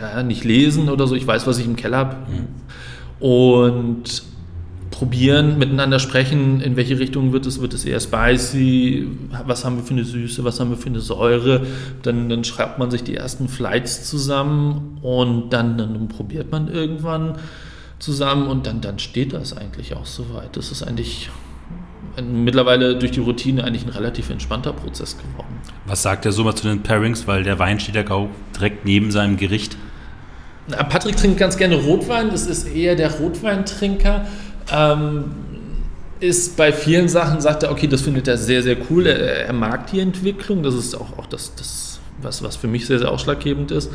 [0.00, 1.14] ja, nicht lesen oder so.
[1.14, 2.16] Ich weiß, was ich im Keller habe.
[2.16, 3.24] Mhm.
[3.24, 4.22] Und
[4.90, 9.06] probieren, miteinander sprechen, in welche Richtung wird es, wird es eher spicy,
[9.44, 11.66] was haben wir für eine Süße, was haben wir für eine Säure,
[12.02, 17.36] dann, dann schreibt man sich die ersten Flights zusammen und dann, dann probiert man irgendwann
[17.98, 20.56] zusammen und dann, dann steht das eigentlich auch soweit.
[20.56, 21.30] Das ist eigentlich
[22.22, 25.60] mittlerweile durch die Routine eigentlich ein relativ entspannter Prozess geworden.
[25.84, 28.04] Was sagt der so mal zu den Pairings, weil der Wein steht ja
[28.54, 29.76] direkt neben seinem Gericht?
[30.68, 34.26] Patrick trinkt ganz gerne Rotwein, das ist eher der Rotweintrinker.
[34.72, 35.24] Ähm,
[36.18, 39.06] ist bei vielen Sachen, sagt er, okay, das findet er sehr, sehr cool.
[39.06, 42.86] Er, er mag die Entwicklung, das ist auch, auch das, das was, was für mich
[42.86, 43.90] sehr, sehr ausschlaggebend ist.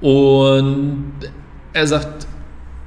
[0.00, 1.12] Und
[1.72, 2.26] er sagt,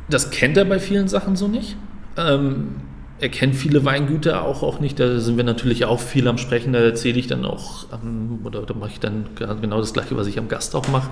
[0.10, 1.76] das kennt er bei vielen Sachen so nicht.
[2.18, 2.76] Ähm,
[3.20, 5.00] er kennt viele Weingüter auch, auch nicht.
[5.00, 6.74] Da sind wir natürlich auch viel am Sprechen.
[6.74, 10.28] Da erzähle ich dann auch, ähm, oder da mache ich dann genau das Gleiche, was
[10.28, 11.10] ich am Gast auch mache.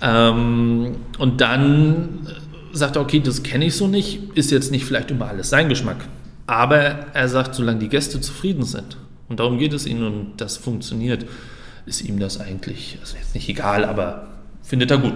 [0.00, 2.26] Ähm, und dann
[2.72, 5.68] sagt er, okay, das kenne ich so nicht, ist jetzt nicht vielleicht immer alles sein
[5.68, 6.08] Geschmack.
[6.46, 6.78] Aber
[7.12, 8.96] er sagt, solange die Gäste zufrieden sind,
[9.28, 11.26] und darum geht es ihnen und das funktioniert,
[11.84, 14.28] ist ihm das eigentlich, also jetzt nicht egal, aber
[14.62, 15.14] findet er gut.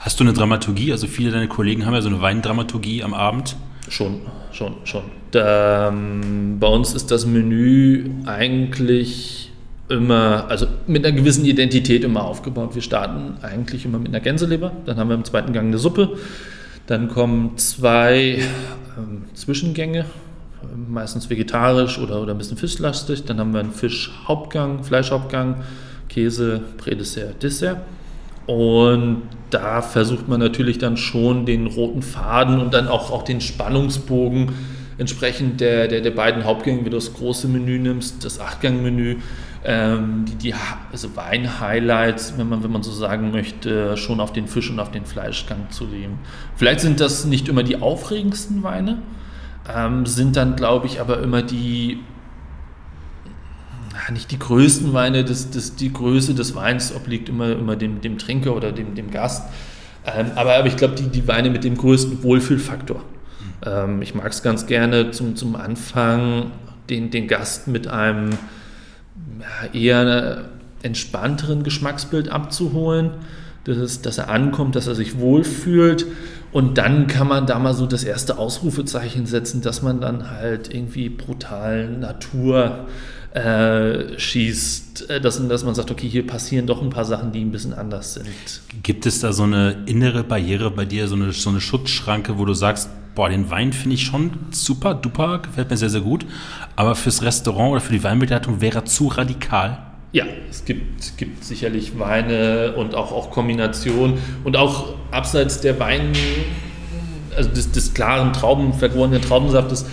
[0.00, 0.92] Hast du eine Dramaturgie?
[0.92, 3.56] Also viele deiner Kollegen haben ja so eine Weindramaturgie am Abend.
[3.88, 4.20] Schon,
[4.52, 5.02] schon, schon.
[5.30, 9.43] Da, ähm, bei uns ist das Menü eigentlich
[9.88, 12.74] immer, also mit einer gewissen Identität immer aufgebaut.
[12.74, 16.16] Wir starten eigentlich immer mit einer Gänseleber, dann haben wir im zweiten Gang eine Suppe,
[16.86, 18.38] dann kommen zwei
[18.96, 20.06] ähm, Zwischengänge,
[20.88, 25.62] meistens vegetarisch oder, oder ein bisschen fischlastig, dann haben wir einen Fischhauptgang, Fleischhauptgang,
[26.08, 27.78] Käse, Prädessert, Dessert.
[28.46, 33.40] Und da versucht man natürlich dann schon den roten Faden und dann auch, auch den
[33.40, 34.50] Spannungsbogen
[34.98, 39.16] entsprechend der, der, der beiden Hauptgänge, wenn du das große Menü nimmst, das Achtgang-Menü,
[39.64, 40.54] ähm, die, die
[40.92, 44.90] also Wein-Highlights, wenn man, wenn man so sagen möchte, schon auf den Fisch und auf
[44.90, 46.18] den Fleischgang zu nehmen.
[46.56, 48.98] Vielleicht sind das nicht immer die aufregendsten Weine,
[49.74, 52.00] ähm, sind dann, glaube ich, aber immer die
[54.12, 58.18] nicht die größten Weine, das, das, die Größe des Weins obliegt immer, immer dem, dem
[58.18, 59.48] Trinker oder dem, dem Gast.
[60.04, 63.02] Ähm, aber, aber ich glaube, die, die Weine mit dem größten Wohlfühlfaktor.
[63.64, 66.50] Ähm, ich mag es ganz gerne zum, zum Anfang,
[66.90, 68.30] den, den Gast mit einem
[69.72, 70.44] eher
[70.82, 73.10] entspannteren Geschmacksbild abzuholen,
[73.64, 76.06] dass, dass er ankommt, dass er sich wohlfühlt.
[76.52, 80.72] Und dann kann man da mal so das erste Ausrufezeichen setzen, dass man dann halt
[80.72, 82.86] irgendwie brutal Natur
[83.34, 87.40] äh, schießt, äh, dass, dass man sagt, okay, hier passieren doch ein paar Sachen, die
[87.40, 88.28] ein bisschen anders sind.
[88.82, 92.44] Gibt es da so eine innere Barriere bei dir, so eine, so eine Schutzschranke, wo
[92.44, 96.24] du sagst, boah, den Wein finde ich schon super, duper, gefällt mir sehr, sehr gut,
[96.76, 99.78] aber fürs Restaurant oder für die Weinbegleitung wäre er zu radikal?
[100.12, 106.12] Ja, es gibt, gibt sicherlich Weine und auch, auch Kombinationen und auch abseits der Wein,
[107.36, 109.86] also des, des klaren Trauben, vergorenen Traubensaftes,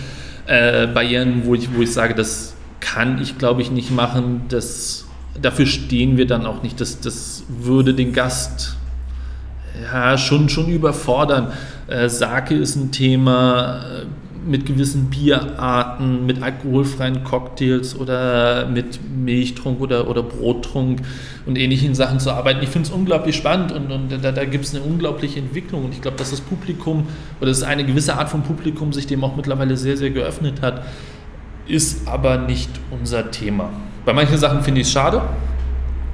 [0.46, 2.51] äh, Barrieren, wo ich, wo ich sage, das
[2.82, 4.42] kann ich, glaube ich, nicht machen.
[4.48, 5.06] Das,
[5.40, 6.80] dafür stehen wir dann auch nicht.
[6.80, 8.76] Das, das würde den Gast
[9.80, 11.52] ja, schon, schon überfordern.
[11.86, 14.04] Äh, Sake ist ein Thema äh,
[14.46, 21.00] mit gewissen Bierarten, mit alkoholfreien Cocktails oder mit Milchtrunk oder, oder Brottrunk
[21.46, 22.60] und ähnlichen Sachen zu arbeiten.
[22.62, 25.92] Ich finde es unglaublich spannend und, und da, da gibt es eine unglaubliche Entwicklung und
[25.92, 27.06] ich glaube, dass das Publikum
[27.40, 30.82] oder dass eine gewisse Art von Publikum sich dem auch mittlerweile sehr, sehr geöffnet hat
[31.66, 33.70] ist aber nicht unser Thema.
[34.04, 35.22] Bei manchen Sachen finde ich es schade.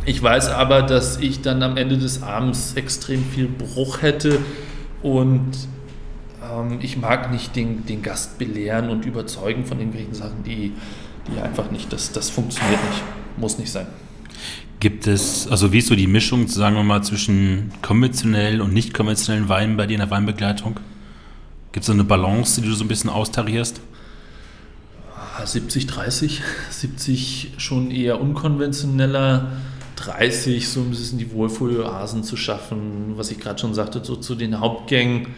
[0.05, 4.39] Ich weiß aber, dass ich dann am Ende des Abends extrem viel Bruch hätte
[5.03, 5.51] und
[6.43, 10.73] ähm, ich mag nicht den, den Gast belehren und überzeugen von irgendwelchen Sachen, die,
[11.29, 13.03] die einfach nicht, das, das funktioniert nicht,
[13.37, 13.87] muss nicht sein.
[14.81, 18.95] Gibt es, also wie ist so die Mischung, sagen wir mal, zwischen konventionellen und nicht
[18.95, 20.79] konventionellen Weinen bei dir in der Weinbegleitung?
[21.73, 23.81] Gibt es so eine Balance, die du so ein bisschen austarierst?
[25.46, 29.53] 70, 30, 70 schon eher unkonventioneller,
[29.96, 34.35] 30 so ein bisschen die Wohlfühloasen zu schaffen, was ich gerade schon sagte, so zu
[34.35, 35.29] den Hauptgängen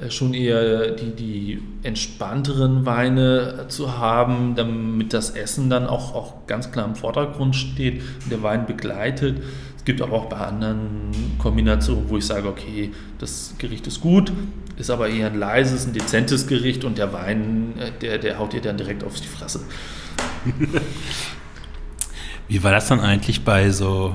[0.00, 6.46] äh, schon eher die, die entspannteren Weine zu haben, damit das Essen dann auch, auch
[6.46, 9.42] ganz klar im Vordergrund steht und der Wein begleitet.
[9.76, 14.32] Es gibt aber auch bei anderen Kombinationen, wo ich sage, okay, das Gericht ist gut,
[14.76, 18.52] ist aber eher ein leises, ein dezentes Gericht und der Wein, äh, der, der haut
[18.52, 19.60] dir dann direkt auf die Fresse.
[22.48, 24.14] Wie war das dann eigentlich bei so,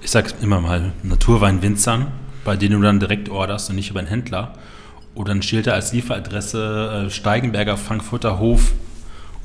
[0.00, 2.08] ich sag's immer mal, Naturweinwinzern,
[2.44, 4.54] bei denen du dann direkt orderst und nicht über einen Händler?
[5.14, 8.72] Oder ein Schild als Lieferadresse äh, Steigenberger Frankfurter Hof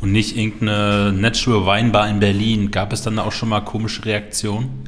[0.02, 2.72] und nicht irgendeine Natural Weinbar in Berlin.
[2.72, 4.84] Gab es dann auch schon mal komische Reaktionen?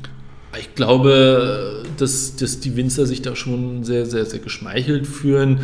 [0.60, 5.60] Ich glaube, dass, dass die Winzer sich da schon sehr, sehr, sehr geschmeichelt fühlen.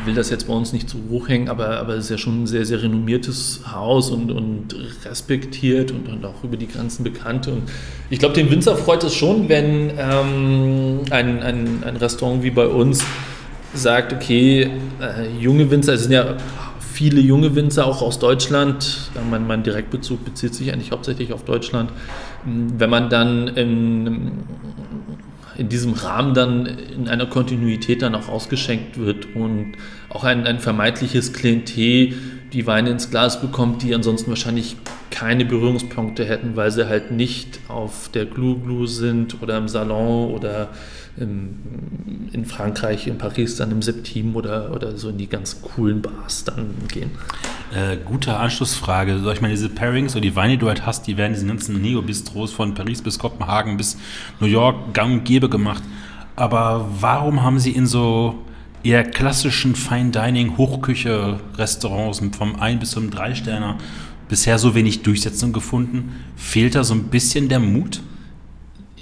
[0.00, 2.18] Ich will das jetzt bei uns nicht zu hoch hängen, aber, aber es ist ja
[2.18, 4.74] schon ein sehr, sehr renommiertes Haus und, und
[5.04, 7.48] respektiert und, und auch über die Grenzen bekannt.
[7.48, 7.62] Und
[8.10, 12.66] ich glaube, den Winzer freut es schon, wenn ähm, ein, ein, ein Restaurant wie bei
[12.66, 13.04] uns
[13.72, 16.36] sagt, okay, äh, junge Winzer, es sind ja
[16.94, 21.90] viele junge Winzer auch aus Deutschland, mein, mein Direktbezug bezieht sich eigentlich hauptsächlich auf Deutschland,
[22.44, 24.32] wenn man dann in,
[25.58, 29.72] in diesem Rahmen dann in einer Kontinuität dann auch ausgeschenkt wird und
[30.08, 32.14] auch ein, ein vermeintliches Klientel
[32.52, 34.76] die Weine ins Glas bekommt, die ansonsten wahrscheinlich
[35.10, 40.32] keine Berührungspunkte hätten, weil sie halt nicht auf der Glu Glu sind oder im Salon
[40.32, 40.70] oder
[41.16, 46.02] im, in Frankreich, in Paris dann im Septim oder, oder so in die ganz coolen
[46.02, 47.10] Bars dann gehen.
[47.74, 49.18] Äh, gute Anschlussfrage.
[49.18, 51.48] Soll ich mal diese Pairings oder die Weine, die du halt hast, die werden diesen
[51.48, 53.96] ganzen Neo-Bistros von Paris bis Kopenhagen bis
[54.40, 55.82] New York gang und gäbe gemacht.
[56.36, 58.44] Aber warum haben sie in so
[58.82, 63.78] eher klassischen Fine Dining Hochküche Restaurants vom 1 bis zum 3 Sterner
[64.28, 66.12] bisher so wenig Durchsetzung gefunden.
[66.36, 68.02] Fehlt da so ein bisschen der Mut?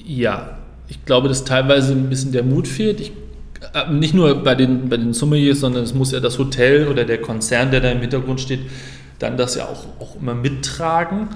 [0.04, 0.58] Ja,
[0.92, 3.00] ich glaube, dass teilweise ein bisschen der Mut fehlt.
[3.00, 3.12] Ich,
[3.72, 7.06] äh, nicht nur bei den, bei den Sommeliers, sondern es muss ja das Hotel oder
[7.06, 8.60] der Konzern, der da im Hintergrund steht,
[9.18, 11.28] dann das ja auch, auch immer mittragen.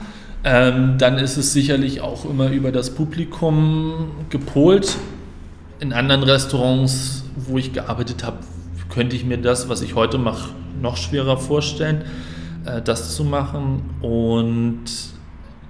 [0.45, 4.99] Ähm, dann ist es sicherlich auch immer über das Publikum gepolt.
[5.81, 8.37] In anderen Restaurants, wo ich gearbeitet habe,
[8.91, 10.51] könnte ich mir das, was ich heute mache,
[10.83, 12.05] noch schwerer vorstellen,
[12.67, 13.89] äh, das zu machen.
[14.03, 14.85] Und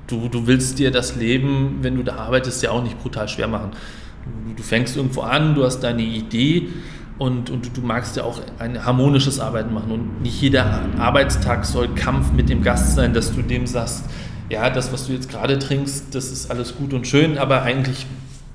[0.06, 3.48] du, du willst dir das Leben, wenn du da arbeitest, ja auch nicht brutal schwer
[3.48, 3.70] machen.
[4.24, 6.68] Du, du fängst irgendwo an, du hast deine Idee
[7.18, 9.90] und, und du magst ja auch ein harmonisches Arbeiten machen.
[9.90, 14.04] Und nicht jeder Arbeitstag soll Kampf mit dem Gast sein, dass du dem sagst,
[14.48, 18.06] ja, das, was du jetzt gerade trinkst, das ist alles gut und schön, aber eigentlich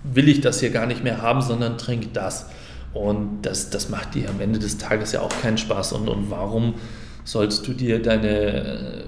[0.03, 2.47] will ich das hier gar nicht mehr haben, sondern trink das.
[2.93, 5.93] Und das, das macht dir am Ende des Tages ja auch keinen Spaß.
[5.93, 6.75] Und, und warum
[7.23, 9.03] sollst du dir deine, äh,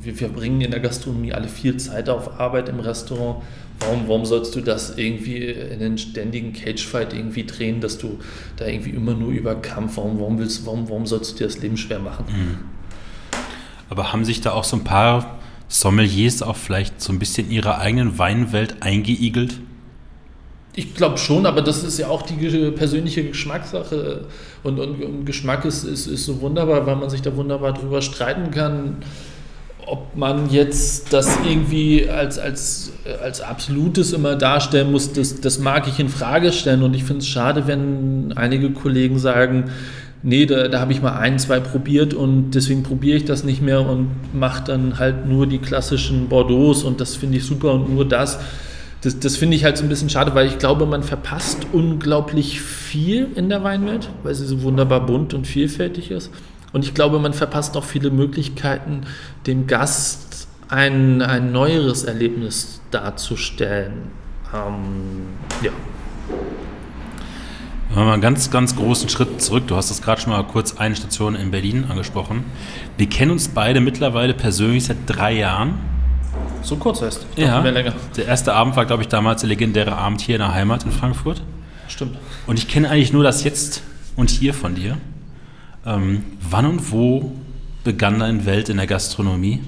[0.00, 3.42] wir verbringen in der Gastronomie alle viel Zeit auf Arbeit im Restaurant,
[3.80, 8.18] warum, warum sollst du das irgendwie in einen ständigen Cagefight irgendwie drehen, dass du
[8.56, 11.60] da irgendwie immer nur über Kampf, warum, warum, willst, warum, warum sollst du dir das
[11.60, 12.24] Leben schwer machen?
[12.28, 12.58] Mhm.
[13.90, 15.38] Aber haben sich da auch so ein paar
[15.68, 19.60] Sommeliers auch vielleicht so ein bisschen in ihrer eigenen Weinwelt eingeigelt?
[20.74, 22.34] Ich glaube schon, aber das ist ja auch die
[22.70, 24.22] persönliche Geschmackssache.
[24.62, 28.00] Und, und, und Geschmack ist, ist, ist, so wunderbar, weil man sich da wunderbar drüber
[28.00, 28.96] streiten kann,
[29.86, 32.92] ob man jetzt das irgendwie als, als,
[33.22, 35.12] als Absolutes immer darstellen muss.
[35.12, 36.82] Das, das mag ich in Frage stellen.
[36.82, 39.70] Und ich finde es schade, wenn einige Kollegen sagen,
[40.22, 43.60] nee, da, da habe ich mal ein, zwei probiert und deswegen probiere ich das nicht
[43.60, 47.92] mehr und mache dann halt nur die klassischen Bordeaux und das finde ich super und
[47.92, 48.38] nur das
[49.02, 52.60] das, das finde ich halt so ein bisschen schade, weil ich glaube, man verpasst unglaublich
[52.60, 56.30] viel in der Weinwelt, weil sie so wunderbar bunt und vielfältig ist.
[56.72, 59.02] Und ich glaube, man verpasst auch viele Möglichkeiten,
[59.46, 64.10] dem Gast ein, ein neueres Erlebnis darzustellen.
[64.54, 65.26] Ähm,
[65.62, 65.72] ja.
[67.88, 69.64] Wir haben einen ganz, ganz großen Schritt zurück.
[69.66, 72.44] Du hast das gerade schon mal kurz eine Station in Berlin angesprochen.
[72.96, 75.91] Wir kennen uns beide mittlerweile persönlich seit drei Jahren.
[76.62, 77.26] So kurz heißt.
[77.36, 77.60] Ja.
[77.60, 77.92] Länger.
[78.16, 80.92] Der erste Abend war, glaube ich, damals der legendäre Abend hier in der Heimat in
[80.92, 81.42] Frankfurt.
[81.88, 82.16] Stimmt.
[82.46, 83.82] Und ich kenne eigentlich nur das Jetzt
[84.16, 84.98] und Hier von dir.
[85.84, 87.32] Ähm, wann und wo
[87.84, 89.60] begann deine Welt in der Gastronomie?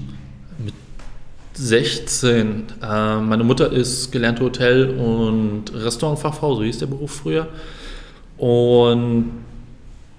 [0.57, 0.73] Mit
[1.53, 2.63] 16.
[2.81, 7.47] Äh, meine Mutter ist gelernte Hotel- und Restaurantfachfrau, so hieß der Beruf früher.
[8.37, 9.31] Und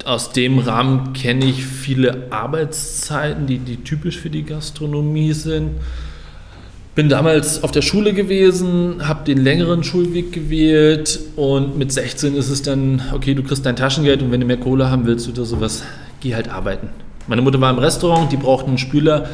[0.05, 5.73] aus dem Rahmen kenne ich viele Arbeitszeiten, die, die typisch für die Gastronomie sind.
[6.97, 12.49] Bin damals auf der Schule gewesen, habe den längeren Schulweg gewählt und mit 16 ist
[12.49, 15.45] es dann, okay, du kriegst dein Taschengeld und wenn du mehr Kohle haben willst oder
[15.45, 15.83] sowas,
[16.21, 16.89] geh halt arbeiten.
[17.27, 19.29] Meine Mutter war im Restaurant, die brauchten einen Spüler,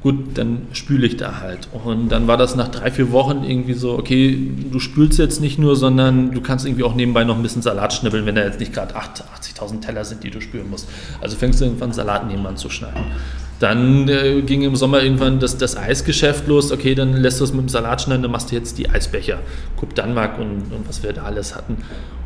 [0.00, 1.66] gut, dann spüle ich da halt.
[1.84, 4.38] Und dann war das nach drei, vier Wochen irgendwie so, okay,
[4.70, 7.94] du spülst jetzt nicht nur, sondern du kannst irgendwie auch nebenbei noch ein bisschen Salat
[7.94, 10.88] schnibbeln, wenn da jetzt nicht gerade 80.000 Teller sind, die du spülen musst.
[11.20, 13.06] Also fängst du irgendwann Salat nebenan zu schneiden.
[13.60, 16.70] Dann äh, ging im Sommer irgendwann das, das Eisgeschäft los.
[16.70, 19.40] Okay, dann lässt du es mit dem Salat schneiden, dann machst du jetzt die Eisbecher.
[19.76, 21.78] Guck Danmark und, und was wir da alles hatten.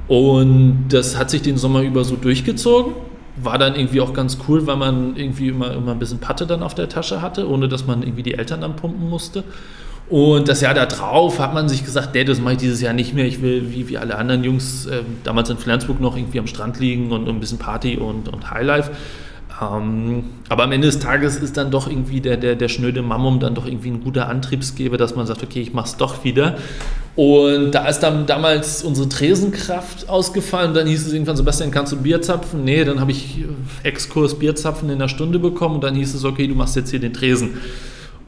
[0.08, 2.92] Und das hat sich den Sommer über so durchgezogen.
[3.36, 6.62] War dann irgendwie auch ganz cool, weil man irgendwie immer, immer ein bisschen Patte dann
[6.62, 9.42] auf der Tasche hatte, ohne dass man irgendwie die Eltern dann pumpen musste.
[10.10, 13.14] Und das Jahr darauf hat man sich gesagt, nee, das mache ich dieses Jahr nicht
[13.14, 13.24] mehr.
[13.24, 16.78] Ich will, wie, wie alle anderen Jungs, äh, damals in Flensburg noch irgendwie am Strand
[16.78, 18.90] liegen und, und ein bisschen Party und, und Highlife.
[19.60, 23.40] Ähm, aber am Ende des Tages ist dann doch irgendwie der, der, der schnöde Mammum
[23.40, 26.56] dann doch irgendwie ein guter Antriebsgeber, dass man sagt, okay, ich mache es doch wieder.
[27.14, 30.72] Und da ist dann damals unsere Tresenkraft ausgefallen.
[30.72, 32.64] Dann hieß es irgendwann, Sebastian, kannst du Bier zapfen?
[32.64, 33.44] Nee, dann habe ich
[33.82, 37.00] Exkurs Bierzapfen in einer Stunde bekommen und dann hieß es, okay, du machst jetzt hier
[37.00, 37.58] den Tresen.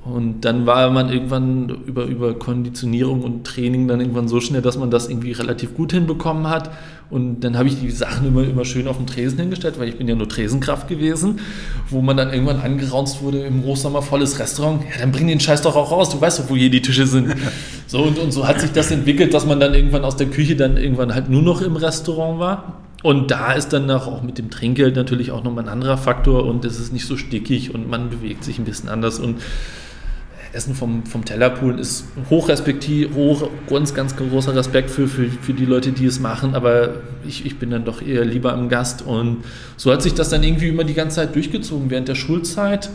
[0.04, 4.76] Und dann war man irgendwann über, über Konditionierung und Training dann irgendwann so schnell, dass
[4.76, 6.70] man das irgendwie relativ gut hinbekommen hat.
[7.08, 9.96] Und dann habe ich die Sachen immer, immer schön auf dem Tresen hingestellt, weil ich
[9.96, 11.40] bin ja nur Tresenkraft gewesen,
[11.88, 14.82] wo man dann irgendwann angeraunzt wurde im Hochsommer, volles Restaurant.
[14.82, 17.06] Ja, dann bring den Scheiß doch auch raus, du weißt doch, wo hier die Tische
[17.06, 17.34] sind.
[17.86, 20.56] So und, und so hat sich das entwickelt, dass man dann irgendwann aus der Küche
[20.56, 22.80] dann irgendwann halt nur noch im Restaurant war.
[23.04, 26.64] Und da ist dann auch mit dem Trinkgeld natürlich auch nochmal ein anderer Faktor und
[26.64, 29.36] es ist nicht so stickig und man bewegt sich ein bisschen anders und
[30.54, 35.52] Essen vom, vom Tellerpool ist hoch respektiv, hoch, ganz, ganz großer Respekt für, für, für
[35.52, 36.94] die Leute, die es machen, aber
[37.26, 39.44] ich, ich bin dann doch eher lieber am Gast und
[39.76, 42.88] so hat sich das dann irgendwie immer die ganze Zeit durchgezogen, während der Schulzeit,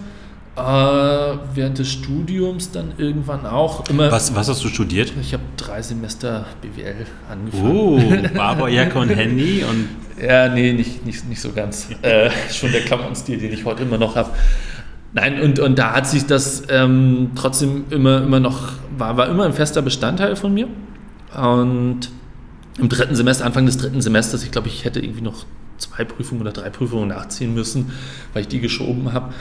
[0.56, 3.90] äh, während des Studiums dann irgendwann auch.
[3.90, 5.14] Immer, was, was hast du studiert?
[5.22, 8.30] Ich habe drei Semester BWL angefangen.
[8.34, 9.88] Oh, Barberjacke und Handy und...
[10.22, 11.88] Ja, nee, nicht, nicht, nicht so ganz.
[12.02, 14.32] Äh, schon der Klamottenstil, den ich heute immer noch habe.
[15.14, 19.46] Nein, und, und da hat sich das ähm, trotzdem immer, immer noch, war, war immer
[19.46, 20.68] ein fester Bestandteil von mir.
[21.36, 22.10] Und
[22.78, 25.46] im dritten Semester, Anfang des dritten Semesters, ich glaube, ich hätte irgendwie noch
[25.78, 27.92] zwei Prüfungen oder drei Prüfungen nachziehen müssen,
[28.34, 29.34] weil ich die geschoben habe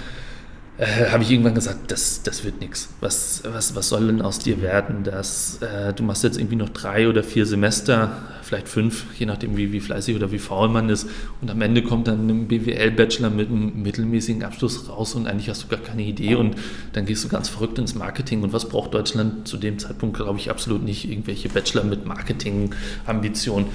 [0.78, 2.88] äh, habe ich irgendwann gesagt, das, das wird nichts.
[3.00, 5.02] Was, was, was soll denn aus dir werden?
[5.02, 8.12] Das, äh, du machst jetzt irgendwie noch drei oder vier Semester,
[8.42, 11.08] vielleicht fünf, je nachdem, wie, wie fleißig oder wie faul man ist.
[11.40, 15.64] Und am Ende kommt dann ein BWL-Bachelor mit einem mittelmäßigen Abschluss raus und eigentlich hast
[15.64, 16.54] du gar keine Idee und
[16.92, 18.44] dann gehst du ganz verrückt ins Marketing.
[18.44, 23.66] Und was braucht Deutschland zu dem Zeitpunkt, glaube ich, absolut nicht irgendwelche Bachelor mit Marketing-Ambitionen.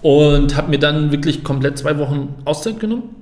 [0.00, 3.17] Und habe mir dann wirklich komplett zwei Wochen Auszeit genommen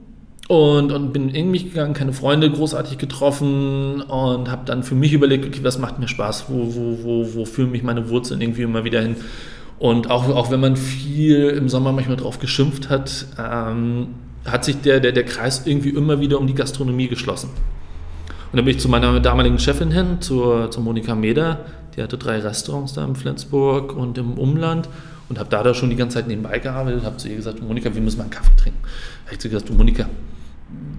[0.48, 5.12] und, und bin in mich gegangen, keine Freunde großartig getroffen und habe dann für mich
[5.12, 8.62] überlegt, okay, was macht mir Spaß, wo, wo, wo, wo führen mich meine Wurzeln irgendwie
[8.62, 9.16] immer wieder hin.
[9.78, 14.08] Und auch, auch wenn man viel im Sommer manchmal drauf geschimpft hat, ähm,
[14.44, 17.50] hat sich der, der, der Kreis irgendwie immer wieder um die Gastronomie geschlossen.
[18.52, 21.66] Und dann bin ich zu meiner damaligen Chefin hin, zur, zur Monika Meder,
[21.96, 24.88] die hatte drei Restaurants da in Flensburg und im Umland
[25.28, 28.00] und habe da, schon die ganze Zeit nebenbei gearbeitet, habe zu ihr gesagt, Monika, wir
[28.00, 28.78] müssen mal einen Kaffee trinken.
[28.82, 30.08] Da habe ich zu gesagt, du Monika,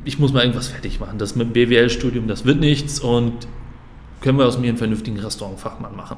[0.06, 1.18] ich muss mal irgendwas fertig machen.
[1.18, 3.48] Das mit dem BWL-Studium, das wird nichts und
[4.22, 6.18] können wir aus mir einen vernünftigen Restaurantfachmann machen.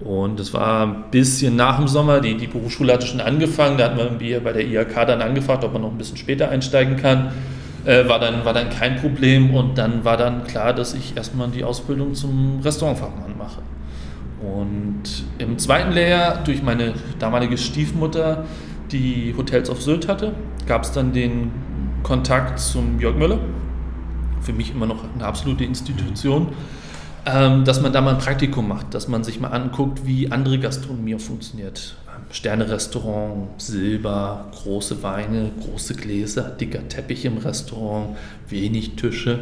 [0.00, 3.86] Und das war ein bisschen nach dem Sommer, die, die Berufsschule hatte schon angefangen, da
[3.86, 7.32] hatten wir bei der IHK dann angefragt, ob man noch ein bisschen später einsteigen kann.
[7.84, 11.48] Äh, war, dann, war dann kein Problem und dann war dann klar, dass ich erstmal
[11.48, 13.62] die Ausbildung zum Restaurantfachmann mache.
[14.40, 18.44] Und im zweiten Lehrjahr durch meine damalige Stiefmutter,
[18.92, 20.32] die Hotels auf Sylt hatte,
[20.66, 21.50] gab es dann den
[22.02, 23.38] Kontakt zum Jörg Müller,
[24.40, 26.48] für mich immer noch eine absolute Institution,
[27.26, 30.58] ähm, dass man da mal ein Praktikum macht, dass man sich mal anguckt, wie andere
[30.58, 31.96] Gastronomie funktioniert.
[32.30, 38.16] Sterne-Restaurant, Silber, große Weine, große Gläser, dicker Teppich im Restaurant,
[38.48, 39.40] wenig Tische.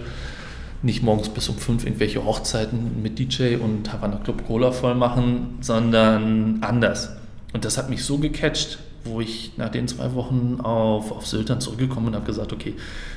[0.82, 5.58] Nicht morgens bis um fünf irgendwelche Hochzeiten mit DJ und Havana Club Cola voll machen,
[5.60, 7.10] sondern anders.
[7.52, 11.50] Und das hat mich so gecatcht, wo ich nach den zwei Wochen auf, auf Sylt
[11.50, 12.74] dann zurückgekommen und habe gesagt, okay,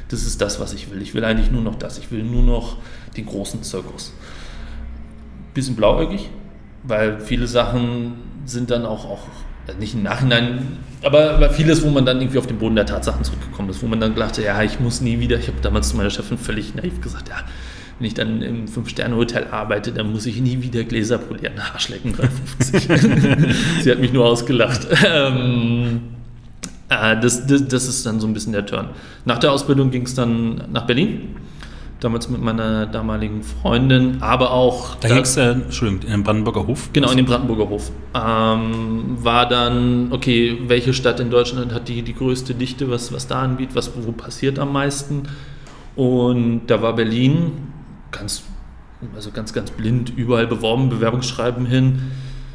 [0.09, 1.01] das ist das, was ich will.
[1.01, 1.97] Ich will eigentlich nur noch das.
[1.97, 2.77] Ich will nur noch
[3.17, 4.13] den großen Zirkus.
[5.53, 6.29] Bisschen blauäugig,
[6.83, 8.13] weil viele Sachen
[8.45, 9.27] sind dann auch, auch
[9.67, 12.85] äh, nicht im Nachhinein, aber, aber vieles, wo man dann irgendwie auf den Boden der
[12.85, 15.89] Tatsachen zurückgekommen ist, wo man dann dachte, ja, ich muss nie wieder, ich habe damals
[15.89, 17.37] zu meiner Chefin völlig naiv gesagt, ja,
[17.99, 21.53] wenn ich dann im Fünf-Sterne-Hotel arbeite, dann muss ich nie wieder Gläser polieren.
[21.73, 23.55] Arschlecken 350.
[23.83, 24.87] Sie hat mich nur ausgelacht.
[25.05, 25.99] Ähm,
[26.87, 28.87] äh, das, das, das, ist dann so ein bisschen der Turn.
[29.25, 31.35] Nach der Ausbildung ging es dann nach Berlin.
[31.99, 34.95] Damals mit meiner damaligen Freundin, aber auch.
[34.95, 36.89] Da, da ging es, äh, Entschuldigung, in den Brandenburger Hof?
[36.93, 37.91] Genau, in den Brandenburger Hof.
[38.15, 43.27] Ähm, war dann, okay, welche Stadt in Deutschland hat die, die größte Dichte, was, was
[43.27, 45.23] da anbietet, was wo passiert am meisten?
[45.97, 47.68] Und da war Berlin
[48.11, 48.43] ganz,
[49.15, 52.11] also ganz, ganz blind überall beworben, Bewerbungsschreiben hin.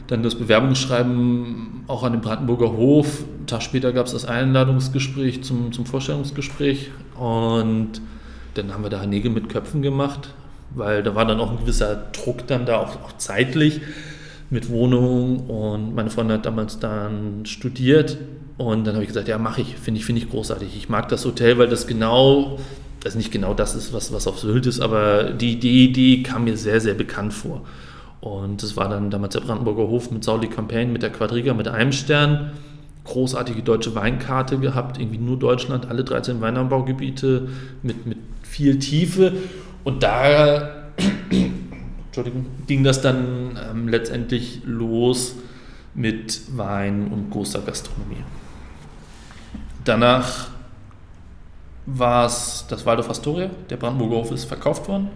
[0.07, 3.25] Dann das Bewerbungsschreiben auch an den Brandenburger Hof.
[3.39, 6.91] Einen Tag später gab es das Einladungsgespräch zum, zum Vorstellungsgespräch.
[7.19, 8.01] Und
[8.55, 10.35] dann haben wir da Nägel mit Köpfen gemacht,
[10.75, 13.81] weil da war dann auch ein gewisser Druck dann da, auch, auch zeitlich
[14.51, 15.49] mit Wohnung.
[15.49, 18.19] Und meine Freundin hat damals dann studiert.
[18.57, 20.77] Und dann habe ich gesagt, ja, mache ich, finde ich, finde ich großartig.
[20.77, 22.59] Ich mag das Hotel, weil das genau
[23.05, 26.45] das nicht genau das ist, was, was auf Sylt ist, aber die, die Idee kam
[26.45, 27.63] mir sehr, sehr bekannt vor.
[28.21, 31.69] Und das war dann damals der Brandenburger Hof mit Sauli Campaign, mit der Quadriga, mit
[31.69, 32.53] einem Stern.
[33.05, 37.49] Großartige deutsche Weinkarte gehabt, irgendwie nur Deutschland, alle 13 Weinanbaugebiete
[37.83, 39.35] mit, mit viel Tiefe.
[39.85, 40.71] Und da
[42.67, 45.35] ging das dann ähm, letztendlich los
[45.95, 48.25] mit Wein und großer Gastronomie.
[49.85, 50.54] Danach
[51.87, 53.51] war es das Waldorf Astoria.
[53.71, 55.11] Der Brandenburger Hof ist verkauft worden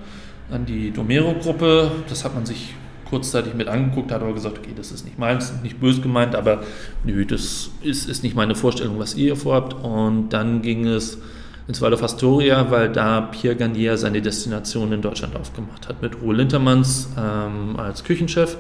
[0.51, 1.91] an die Domero-Gruppe.
[2.09, 2.75] Das hat man sich
[3.09, 6.63] kurzzeitig mit angeguckt, hat aber gesagt, okay, das ist nicht meins, nicht böse gemeint, aber
[7.05, 9.75] nö, das ist, ist nicht meine Vorstellung, was ihr vorhabt.
[9.83, 11.19] Und dann ging es
[11.67, 16.35] ins Waldorf Astoria, weil da Pierre Garnier seine Destination in Deutschland aufgemacht hat, mit Ruhe
[16.35, 18.57] Lintermanns ähm, als Küchenchef,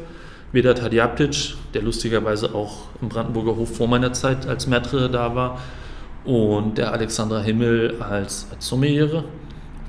[0.52, 5.58] Vedat Hadjaptic, der lustigerweise auch im Brandenburger Hof vor meiner Zeit als Maitre da war,
[6.28, 9.24] und der Alexandra Himmel als, als Sommeliere.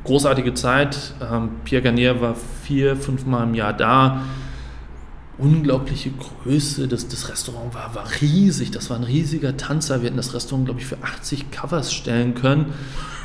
[0.06, 1.14] Großartige Zeit.
[1.22, 2.34] Ähm, Pierre Garnier war
[2.64, 4.22] vier, fünf Mal im Jahr da.
[5.38, 6.88] Unglaubliche Größe.
[6.88, 8.72] Das, das Restaurant war, war riesig.
[8.72, 10.02] Das war ein riesiger Tanzer.
[10.02, 12.68] Wir hätten das Restaurant, glaube ich, für 80 Covers stellen können.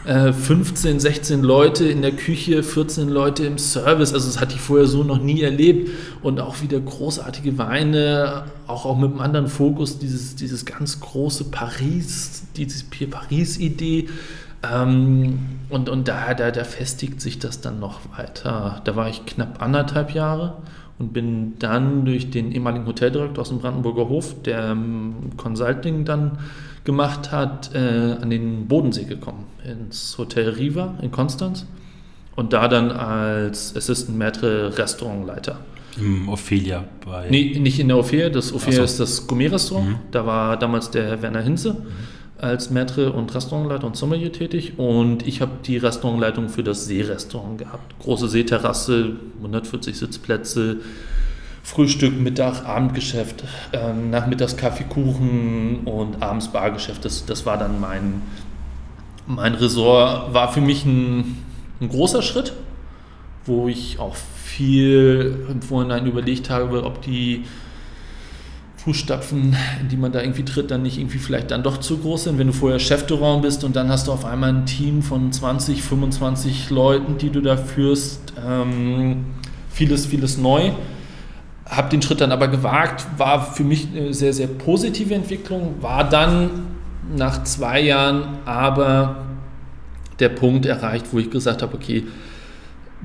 [0.05, 4.13] 15, äh, 16 Leute in der Küche, 14 Leute im Service.
[4.13, 5.91] Also das hatte ich vorher so noch nie erlebt.
[6.23, 11.45] Und auch wieder großartige Weine, auch, auch mit einem anderen Fokus, dieses, dieses ganz große
[11.45, 14.09] Paris, diese Paris-Idee.
[14.63, 15.39] Ähm,
[15.71, 18.83] und und da, da, da festigt sich das dann noch weiter.
[18.85, 20.59] Da war ich knapp anderthalb Jahre
[20.99, 26.39] und bin dann durch den ehemaligen Hoteldirektor aus dem Brandenburger Hof, der ähm, Consulting dann
[26.85, 31.67] gemacht hat, äh, an den Bodensee gekommen, ins Hotel Riva in Konstanz
[32.37, 35.59] und da dann als Assistant Maitre Restaurantleiter.
[35.97, 37.29] Im Ophelia bei.
[37.31, 38.85] Nee, nicht in der Ophelia, das Ophelia so.
[38.85, 39.89] ist das Gourmet-Restaurant.
[39.89, 39.97] Mhm.
[40.11, 41.77] Da war damals der Werner Hinze
[42.39, 47.59] als Maitre und Restaurantleiter und Sommelier tätig und ich habe die Restaurantleitung für das Seerestaurant
[47.59, 47.95] gehabt.
[48.01, 50.79] Große Seeterrasse, 140 Sitzplätze,
[51.65, 53.43] Frühstück, Mittag, Abendgeschäft,
[53.73, 57.07] äh, nachmittags Kaffeekuchen und abends Bargeschäft.
[57.07, 58.21] Das, das war dann mein,
[59.27, 60.35] mein Ressort.
[60.35, 61.43] War für mich ein,
[61.81, 62.53] ein großer Schritt,
[63.47, 67.45] wo ich auch viel im Vorhinein überlegt habe, ob die
[68.77, 72.25] Fußstapfen, in die man da irgendwie tritt, dann nicht irgendwie vielleicht dann doch zu groß
[72.25, 72.39] sind.
[72.39, 75.83] Wenn du vorher Chefrestaurant bist und dann hast du auf einmal ein Team von 20,
[75.83, 79.25] 25 Leuten, die du da führst, ähm,
[79.71, 80.73] vieles, vieles neu.
[81.67, 86.09] Hab den Schritt dann aber gewagt, war für mich eine sehr, sehr positive Entwicklung, war
[86.09, 86.51] dann
[87.17, 89.25] nach zwei Jahren aber
[90.19, 92.05] der Punkt erreicht, wo ich gesagt habe, okay,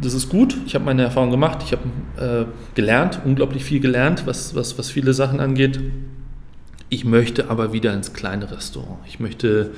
[0.02, 2.46] das ist gut, ich habe meine Erfahrung gemacht, ich habe äh,
[2.76, 5.80] gelernt, unglaublich viel gelernt, was, was, was viele Sachen angeht.
[6.90, 9.00] Ich möchte aber wieder ins kleine Restaurant.
[9.08, 9.72] Ich möchte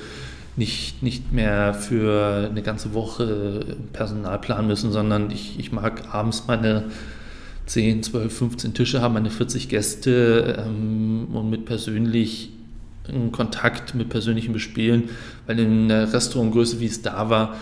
[0.56, 6.44] nicht, nicht mehr für eine ganze Woche Personal planen müssen, sondern ich, ich mag abends
[6.46, 6.84] meine
[7.66, 12.50] 10, 12, 15 Tische haben, meine 40 Gäste ähm, und mit persönlich
[13.32, 15.10] Kontakt, mit persönlichem Bespielen,
[15.46, 17.56] weil in der Restaurantgröße, wie es da war,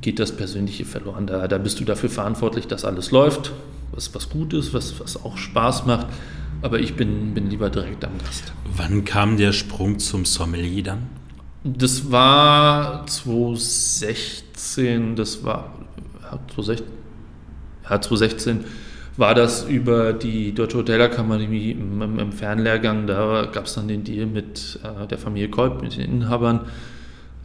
[0.00, 1.28] geht das Persönliche verloren.
[1.28, 3.52] Da, da bist du dafür verantwortlich, dass alles läuft,
[3.92, 6.08] was, was gut ist, was, was auch Spaß macht.
[6.62, 8.52] Aber ich bin, bin lieber direkt am Gast.
[8.76, 11.06] Wann kam der Sprung zum Sommelier dann?
[11.62, 15.74] Das war 2016, das war
[16.22, 16.86] ja, 2016,
[17.84, 18.64] ja, 2016
[19.20, 23.06] war das über die Deutsche Hotelakademie im, im, im Fernlehrgang.
[23.06, 26.60] Da gab es dann den Deal mit äh, der Familie Kolb, mit den Inhabern,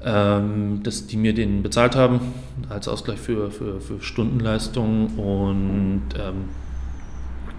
[0.01, 2.21] ähm, dass die mir den bezahlt haben
[2.69, 6.45] als Ausgleich für, für, für Stundenleistung und ähm,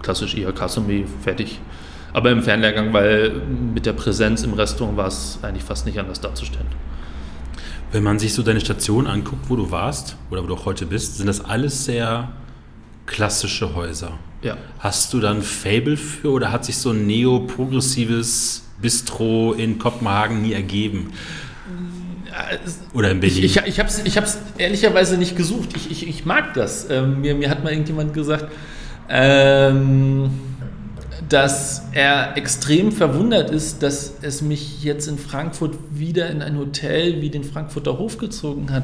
[0.01, 1.59] klassisch IHK-Sommelier fertig.
[2.11, 3.33] Aber im Fernlehrgang, weil
[3.73, 6.65] mit der Präsenz im Restaurant war es eigentlich fast nicht anders darzustellen.
[7.91, 10.87] Wenn man sich so deine Station anguckt, wo du warst oder wo du auch heute
[10.87, 12.29] bist, sind das alles sehr
[13.07, 14.19] klassische Häuser.
[14.43, 14.57] Ja.
[14.79, 20.53] Hast du dann Fable für oder hat sich so ein neo-progressives Bistro in Kopenhagen nie
[20.53, 21.11] ergeben?
[22.93, 23.43] Oder in Berlin?
[23.43, 25.69] Ich, ich, ich habe es ich hab's ehrlicherweise nicht gesucht.
[25.75, 26.87] Ich, ich, ich mag das.
[26.89, 28.51] Ähm, mir, mir hat mal irgendjemand gesagt,
[29.09, 30.29] ähm,
[31.29, 37.21] dass er extrem verwundert ist, dass es mich jetzt in Frankfurt wieder in ein Hotel
[37.21, 38.83] wie den Frankfurter Hof gezogen hat.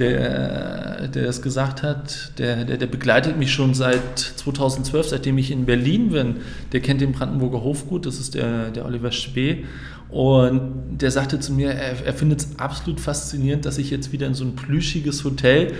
[0.00, 5.50] Der, der das gesagt hat, der, der, der begleitet mich schon seit 2012, seitdem ich
[5.50, 6.36] in Berlin bin.
[6.72, 9.64] Der kennt den Brandenburger Hof gut, das ist der, der Oliver Spee.
[10.08, 14.26] Und der sagte zu mir, er, er findet es absolut faszinierend, dass ich jetzt wieder
[14.26, 15.72] in so ein plüschiges Hotel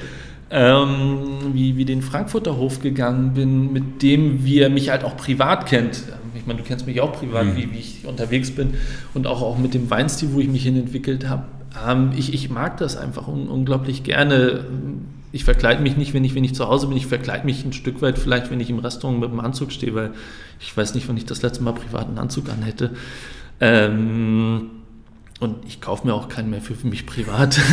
[0.51, 5.17] ähm, wie, wie den Frankfurter Hof gegangen bin, mit dem, wie er mich halt auch
[5.17, 6.03] privat kennt.
[6.35, 7.57] Ich meine, du kennst mich auch privat, Mhm.
[7.57, 8.75] wie, wie ich unterwegs bin
[9.15, 11.45] und auch, auch mit dem Weinstil, wo ich mich hin entwickelt habe.
[11.87, 14.65] Ähm, ich, ich mag das einfach un unglaublich gerne.
[15.33, 16.97] Ich verkleide mich nicht, wenn ich, wenn ich zu Hause bin.
[16.97, 19.95] Ich verkleide mich ein Stück weit vielleicht, wenn ich im Restaurant mit dem Anzug stehe,
[19.95, 20.13] weil
[20.59, 22.91] ich weiß nicht, wann ich das letzte Mal privat einen Anzug anhätte.
[23.61, 24.71] Ähm,
[25.39, 27.61] und ich kaufe mir auch keinen mehr für mich privat.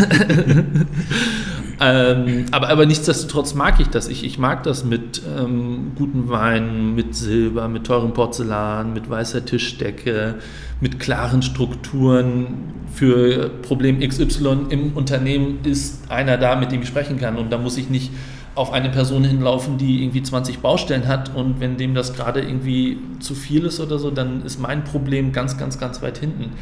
[1.80, 4.07] ähm, aber, aber nichtsdestotrotz mag ich das.
[4.07, 9.45] Ich, ich mag das mit ähm, guten Weinen, mit Silber, mit teurem Porzellan, mit weißer
[9.45, 10.36] Tischdecke,
[10.82, 12.73] mit klaren Strukturen.
[12.93, 17.38] Für Problem XY im Unternehmen ist einer da, mit dem ich sprechen kann.
[17.38, 18.11] Und da muss ich nicht
[18.55, 22.97] auf eine Person hinlaufen, die irgendwie 20 Baustellen hat und wenn dem das gerade irgendwie
[23.19, 26.53] zu viel ist oder so, dann ist mein Problem ganz, ganz, ganz weit hinten.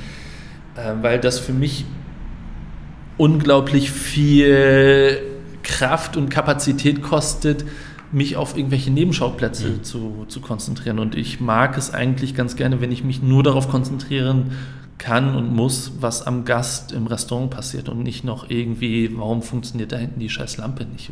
[0.75, 1.85] Äh, weil das für mich
[3.17, 5.21] unglaublich viel
[5.63, 7.65] Kraft und Kapazität kostet,
[8.11, 9.83] mich auf irgendwelche Nebenschauplätze Mhm.
[9.83, 10.99] zu, zu konzentrieren.
[10.99, 14.51] Und ich mag es eigentlich ganz gerne, wenn ich mich nur darauf konzentrieren
[14.97, 19.91] kann und muss, was am Gast im Restaurant passiert und nicht noch irgendwie, warum funktioniert
[19.91, 21.11] da hinten die scheiß Lampe nicht.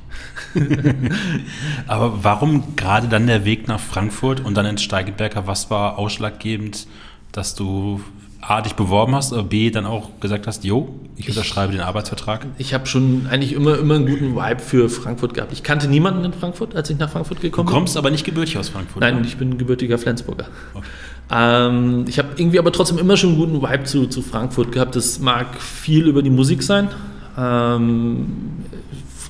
[1.87, 5.47] Aber warum gerade dann der Weg nach Frankfurt und dann ins Steigeberger?
[5.47, 6.87] Was war ausschlaggebend,
[7.33, 8.01] dass du
[8.47, 12.45] A, dich beworben hast, B, dann auch gesagt hast, jo, ich unterschreibe den Arbeitsvertrag?
[12.57, 15.53] Ich habe schon eigentlich immer, immer einen guten Vibe für Frankfurt gehabt.
[15.53, 17.73] Ich kannte niemanden in Frankfurt, als ich nach Frankfurt Du gekommen bin.
[17.75, 19.01] kommst aber nicht gebürtig aus Frankfurt.
[19.01, 19.25] Nein, oder?
[19.25, 20.47] ich bin gebürtiger Flensburger.
[20.73, 20.85] Okay.
[21.31, 24.95] Ähm, ich habe irgendwie aber trotzdem immer schon einen guten Vibe zu, zu Frankfurt gehabt.
[24.95, 26.89] Das mag viel über die Musik sein.
[27.37, 28.27] Ähm,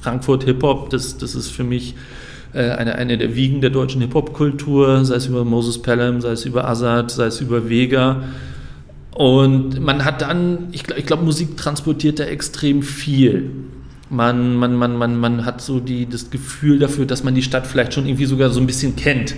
[0.01, 1.95] Frankfurt Hip-Hop, das, das ist für mich
[2.53, 6.45] äh, eine, eine der Wiegen der deutschen Hip-Hop-Kultur, sei es über Moses Pelham, sei es
[6.45, 8.23] über Azad, sei es über Vega.
[9.15, 13.51] Und man hat dann, ich glaube, glaub, Musik transportiert da extrem viel.
[14.09, 17.67] Man, man, man, man, man hat so die, das Gefühl dafür, dass man die Stadt
[17.67, 19.35] vielleicht schon irgendwie sogar so ein bisschen kennt.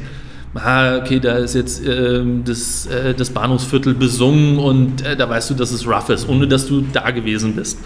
[0.54, 5.50] Ah, okay, da ist jetzt äh, das, äh, das Bahnhofsviertel besungen und äh, da weißt
[5.50, 7.78] du, dass es rough ist, ohne dass du da gewesen bist.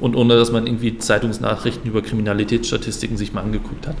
[0.00, 3.96] Und ohne dass man irgendwie Zeitungsnachrichten über Kriminalitätsstatistiken sich mal angeguckt hat.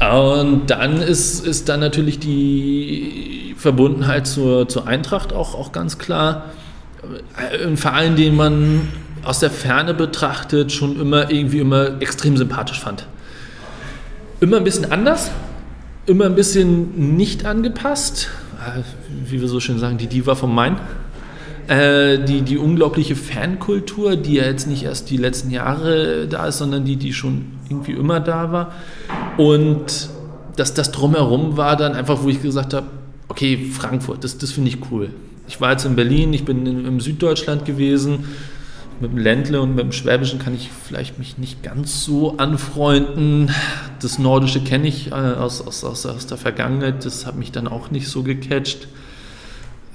[0.00, 6.46] Und dann ist, ist dann natürlich die Verbundenheit zur, zur Eintracht auch, auch ganz klar.
[7.64, 8.88] Ein Verein, den man
[9.22, 13.06] aus der Ferne betrachtet schon immer irgendwie immer extrem sympathisch fand.
[14.40, 15.30] Immer ein bisschen anders,
[16.06, 18.30] immer ein bisschen nicht angepasst,
[19.26, 20.76] wie wir so schön sagen, die Diva vom Main.
[21.68, 26.58] Äh, die, die unglaubliche Fankultur, die ja jetzt nicht erst die letzten Jahre da ist,
[26.58, 28.72] sondern die, die schon irgendwie immer da war.
[29.40, 30.10] Und
[30.56, 32.88] dass das drumherum war dann einfach, wo ich gesagt habe,
[33.28, 35.08] okay, Frankfurt, das, das finde ich cool.
[35.48, 38.24] Ich war jetzt in Berlin, ich bin in, im Süddeutschland gewesen,
[39.00, 43.50] mit dem Ländle und mit dem Schwäbischen kann ich vielleicht mich nicht ganz so anfreunden.
[44.02, 47.66] Das Nordische kenne ich äh, aus, aus, aus, aus der Vergangenheit, das hat mich dann
[47.66, 48.88] auch nicht so gecatcht.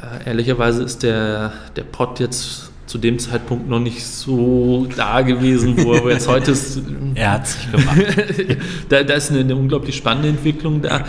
[0.02, 5.84] Äh, ehrlicherweise ist der, der Pott jetzt zu dem Zeitpunkt noch nicht so da gewesen,
[5.84, 6.80] wo er jetzt heute ist.
[7.16, 7.98] er hat sich gemacht.
[8.90, 11.06] da, da, ist eine, eine, unglaublich spannende Entwicklung da.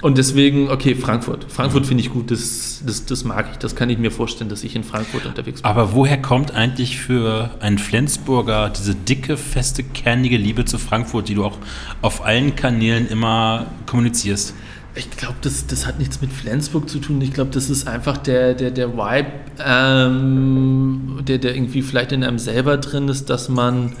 [0.00, 1.46] Und deswegen, okay, Frankfurt.
[1.48, 3.58] Frankfurt finde ich gut, das, das, das mag ich.
[3.58, 5.70] Das kann ich mir vorstellen, dass ich in Frankfurt unterwegs bin.
[5.70, 11.34] Aber woher kommt eigentlich für einen Flensburger diese dicke, feste, kernige Liebe zu Frankfurt, die
[11.34, 11.58] du auch
[12.00, 14.54] auf allen Kanälen immer kommunizierst?
[14.98, 17.20] Ich glaube, das, das hat nichts mit Flensburg zu tun.
[17.20, 19.30] Ich glaube, das ist einfach der, der, der Vibe,
[19.64, 23.92] ähm, der, der irgendwie vielleicht in einem selber drin ist, dass man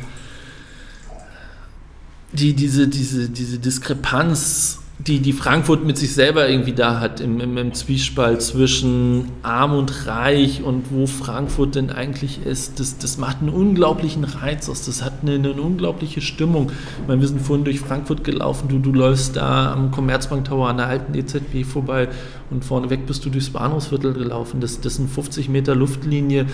[2.32, 7.40] die, diese, diese, diese Diskrepanz die, die Frankfurt mit sich selber irgendwie da hat, im,
[7.40, 13.16] im, im, Zwiespalt zwischen arm und reich und wo Frankfurt denn eigentlich ist, das, das
[13.16, 16.72] macht einen unglaublichen Reiz aus, das hat eine, eine unglaubliche Stimmung.
[17.00, 20.68] Ich meine, wir sind vorhin durch Frankfurt gelaufen, du, du läufst da am Commerzbank Tower
[20.68, 22.08] an der alten EZB vorbei
[22.50, 24.60] und vorneweg bist du durchs Bahnhofsviertel gelaufen.
[24.60, 26.46] Das, das sind 50 Meter Luftlinie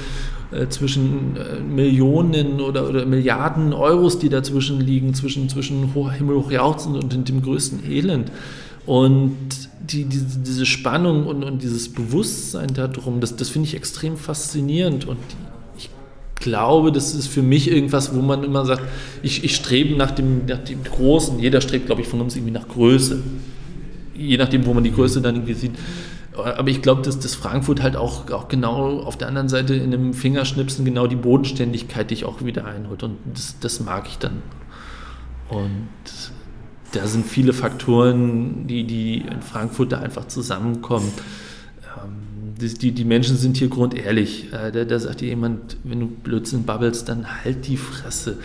[0.50, 7.28] äh, zwischen äh, Millionen oder, oder Milliarden Euros, die dazwischen liegen, zwischen, zwischen Himmelhochjauchzen und
[7.28, 8.32] dem größten Elend.
[8.86, 9.36] Und
[9.80, 15.06] die, diese, diese Spannung und, und dieses Bewusstsein darum, das, das finde ich extrem faszinierend.
[15.06, 15.18] Und
[15.78, 15.90] ich
[16.36, 18.82] glaube, das ist für mich irgendwas, wo man immer sagt,
[19.22, 21.38] ich, ich strebe nach dem, nach dem Großen.
[21.38, 23.22] Jeder strebt, glaube ich, von uns irgendwie nach Größe
[24.14, 25.72] je nachdem, wo man die Größe dann irgendwie sieht.
[26.36, 29.94] Aber ich glaube, dass das Frankfurt halt auch, auch genau auf der anderen Seite in
[29.94, 33.04] einem Fingerschnipsen genau die Bodenständigkeit dich auch wieder einholt.
[33.04, 34.42] Und das, das mag ich dann.
[35.48, 35.88] Und
[36.92, 41.12] da sind viele Faktoren, die, die in Frankfurt da einfach zusammenkommen.
[42.02, 44.52] Ähm, die, die Menschen sind hier grundehrlich.
[44.52, 48.38] Äh, da, da sagt dir jemand, wenn du Blödsinn babbelst, dann halt die Fresse.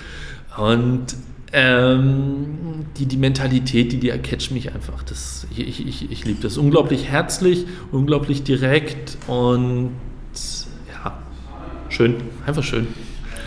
[0.58, 1.16] Und
[1.52, 5.04] ähm, die, die Mentalität, die, die catcht mich einfach.
[5.04, 6.58] Das, ich ich, ich liebe das.
[6.58, 9.92] Unglaublich herzlich, unglaublich direkt und
[11.04, 11.18] ja,
[11.90, 12.16] schön.
[12.46, 12.88] Einfach schön.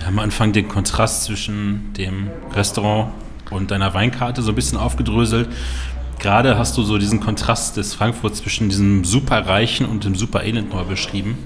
[0.07, 3.13] Am Anfang den Kontrast zwischen dem Restaurant
[3.51, 5.49] und deiner Weinkarte so ein bisschen aufgedröselt.
[6.19, 10.73] Gerade hast du so diesen Kontrast des Frankfurt zwischen diesem superreichen und dem super elend
[10.73, 11.37] neu beschrieben.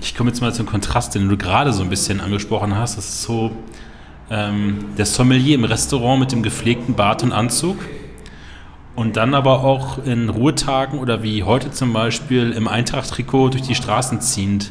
[0.00, 2.96] Ich komme jetzt mal zum Kontrast, den du gerade so ein bisschen angesprochen hast.
[2.96, 3.50] Das ist so
[4.30, 7.76] ähm, der Sommelier im Restaurant mit dem gepflegten Bart und Anzug
[8.94, 13.74] und dann aber auch in Ruhetagen oder wie heute zum Beispiel im Eintracht-Trikot durch die
[13.74, 14.70] Straßen ziehend.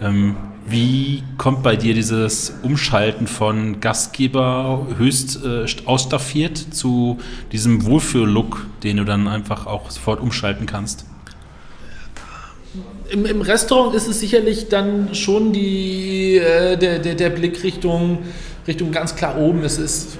[0.00, 7.18] Ähm, wie kommt bei dir dieses Umschalten von Gastgeber höchst äh, ausstaffiert zu
[7.50, 11.06] diesem Wohlfühl-Look, den du dann einfach auch sofort umschalten kannst?
[13.10, 18.18] Im, Im, Restaurant ist es sicherlich dann schon die, äh, der, der, der Blick Richtung
[18.66, 19.64] Richtung ganz klar oben.
[19.64, 20.18] Es ist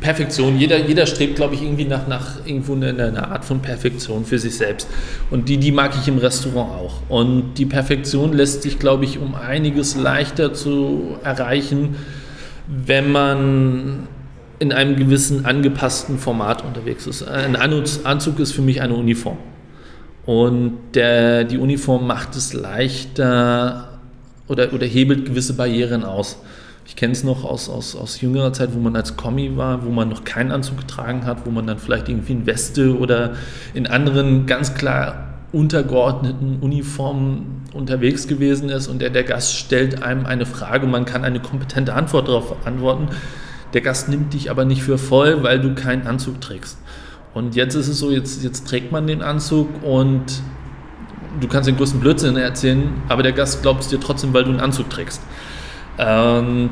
[0.00, 0.58] Perfektion.
[0.58, 4.38] Jeder, jeder strebt, glaube ich, irgendwie nach, nach irgendwo einer eine Art von Perfektion für
[4.38, 4.88] sich selbst.
[5.30, 7.02] Und die, die mag ich im Restaurant auch.
[7.08, 11.96] Und die Perfektion lässt sich, glaube ich, um einiges leichter zu erreichen,
[12.66, 14.08] wenn man
[14.58, 17.22] in einem gewissen angepassten Format unterwegs ist.
[17.26, 19.38] Ein Anzug ist für mich eine Uniform.
[20.24, 23.98] Und der, die Uniform macht es leichter
[24.48, 26.38] oder, oder hebelt gewisse Barrieren aus.
[26.86, 29.90] Ich kenne es noch aus, aus, aus jüngerer Zeit, wo man als Kommi war, wo
[29.90, 33.34] man noch keinen Anzug getragen hat, wo man dann vielleicht irgendwie in Weste oder
[33.72, 40.26] in anderen ganz klar untergeordneten Uniform unterwegs gewesen ist und der, der Gast stellt einem
[40.26, 43.08] eine Frage man kann eine kompetente Antwort darauf antworten.
[43.72, 46.78] Der Gast nimmt dich aber nicht für voll, weil du keinen Anzug trägst.
[47.34, 50.24] Und jetzt ist es so, jetzt, jetzt trägt man den Anzug und
[51.40, 54.50] du kannst den größten Blödsinn erzählen, aber der Gast glaubt es dir trotzdem, weil du
[54.50, 55.20] einen Anzug trägst.
[55.98, 56.70] Ähm,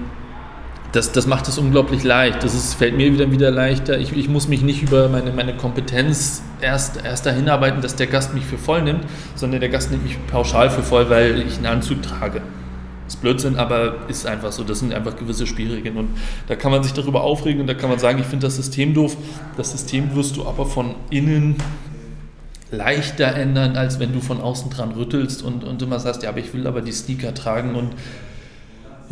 [0.92, 2.42] das, das macht es unglaublich leicht.
[2.42, 3.98] Das ist, fällt mir wieder wieder leichter.
[3.98, 8.06] Ich, ich muss mich nicht über meine, meine Kompetenz erst, erst dahin arbeiten, dass der
[8.06, 9.04] Gast mich für voll nimmt,
[9.34, 12.42] sondern der Gast nimmt mich pauschal für voll, weil ich einen Anzug trage.
[13.06, 14.64] Das ist Blödsinn, aber ist einfach so.
[14.64, 15.96] Das sind einfach gewisse Spielregeln.
[15.96, 16.10] Und
[16.46, 18.92] da kann man sich darüber aufregen und da kann man sagen, ich finde das System
[18.92, 19.16] doof.
[19.56, 21.56] Das System wirst du aber von innen
[22.70, 26.38] leichter ändern, als wenn du von außen dran rüttelst und, und immer sagst, ja, aber
[26.38, 27.90] ich will aber die Sneaker tragen und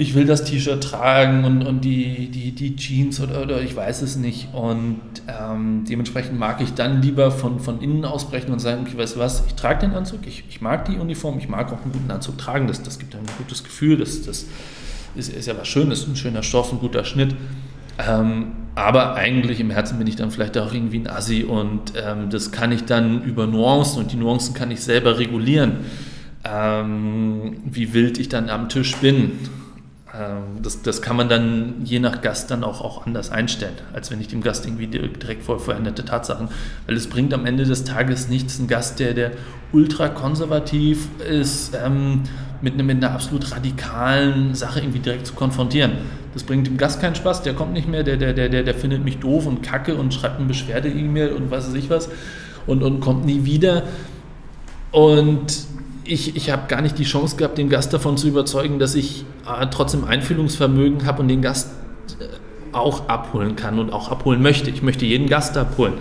[0.00, 4.00] ich will das T-Shirt tragen und, und die, die, die Jeans oder, oder ich weiß
[4.00, 4.48] es nicht.
[4.54, 9.16] Und ähm, dementsprechend mag ich dann lieber von, von innen ausbrechen und sagen, okay, weißt
[9.16, 11.92] du was, ich trage den Anzug, ich, ich mag die Uniform, ich mag auch einen
[11.92, 14.46] guten Anzug tragen, das, das gibt ein gutes Gefühl, das, das
[15.14, 17.34] ist, ist ja was Schönes, ein schöner Stoff, ein guter Schnitt.
[17.98, 22.30] Ähm, aber eigentlich im Herzen bin ich dann vielleicht auch irgendwie ein Assi und ähm,
[22.30, 25.80] das kann ich dann über Nuancen und die Nuancen kann ich selber regulieren,
[26.44, 29.32] ähm, wie wild ich dann am Tisch bin.
[30.12, 34.10] Ähm, das, das kann man dann je nach Gast dann auch, auch anders einstellen, als
[34.10, 36.48] wenn ich dem Gast irgendwie direkt vor veränderte Tatsachen.
[36.86, 39.32] Weil es bringt am Ende des Tages nichts, ein Gast, der, der
[39.72, 42.22] ultra konservativ ist, ähm,
[42.60, 45.92] mit, eine, mit einer absolut radikalen Sache irgendwie direkt zu konfrontieren.
[46.34, 48.74] Das bringt dem Gast keinen Spaß, der kommt nicht mehr, der, der, der, der, der
[48.74, 52.08] findet mich doof und kacke und schreibt eine Beschwerde-E-Mail und was weiß ich was
[52.66, 53.84] und, und kommt nie wieder.
[54.92, 55.66] Und
[56.10, 59.24] ich, ich habe gar nicht die Chance gehabt, den Gast davon zu überzeugen, dass ich
[59.46, 61.70] äh, trotzdem Einfühlungsvermögen habe und den Gast
[62.18, 62.24] äh,
[62.74, 64.70] auch abholen kann und auch abholen möchte.
[64.70, 65.94] Ich möchte jeden Gast abholen.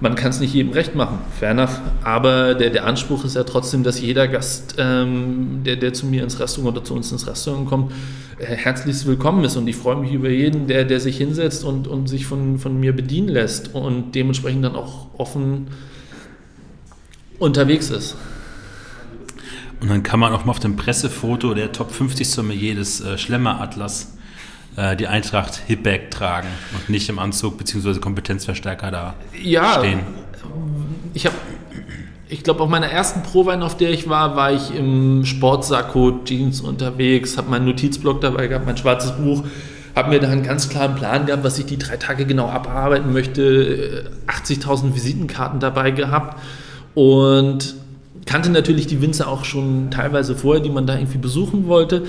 [0.00, 1.80] Man kann es nicht jedem recht machen, fair enough.
[2.02, 6.24] Aber der, der Anspruch ist ja trotzdem, dass jeder Gast, ähm, der, der zu mir
[6.24, 7.92] ins Restaurant oder zu uns ins Restaurant kommt,
[8.38, 9.56] äh, herzlichst willkommen ist.
[9.56, 12.78] Und ich freue mich über jeden, der, der sich hinsetzt und, und sich von, von
[12.78, 15.68] mir bedienen lässt und dementsprechend dann auch offen
[17.38, 18.16] unterwegs ist.
[19.84, 23.18] Und dann kann man auch mal auf dem Pressefoto der Top 50 Sommelier des äh,
[23.18, 24.16] Schlemmer-Atlas
[24.76, 27.98] äh, die Eintracht Hipback tragen und nicht im Anzug bzw.
[27.98, 30.00] Kompetenzverstärker da ja, stehen.
[31.12, 31.36] Ich habe
[32.30, 36.62] ich glaube, auf meiner ersten Prowein, auf der ich war, war ich im Sportsacko, Jeans
[36.62, 39.44] unterwegs, habe meinen Notizblock dabei gehabt, mein schwarzes Buch,
[39.94, 43.12] habe mir da einen ganz klaren Plan gehabt, was ich die drei Tage genau abarbeiten
[43.12, 46.40] möchte, 80.000 äh, Visitenkarten dabei gehabt
[46.94, 47.83] und
[48.26, 52.04] kannte natürlich die Winzer auch schon teilweise vorher, die man da irgendwie besuchen wollte.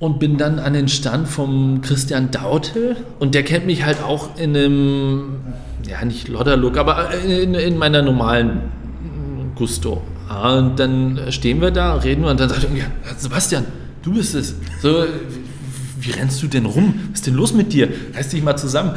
[0.00, 4.36] Und bin dann an den Stand vom Christian Daute und der kennt mich halt auch
[4.36, 5.36] in einem,
[5.88, 8.60] ja nicht Lodderlook, aber in, in meiner normalen
[9.54, 10.02] Gusto.
[10.28, 12.84] Und dann stehen wir da, reden wir und dann sagt er, ja,
[13.16, 13.64] Sebastian,
[14.02, 14.56] du bist es.
[14.82, 15.04] So,
[16.00, 16.94] wie rennst du denn rum?
[17.10, 17.88] Was ist denn los mit dir?
[18.14, 18.92] Reiß dich mal zusammen.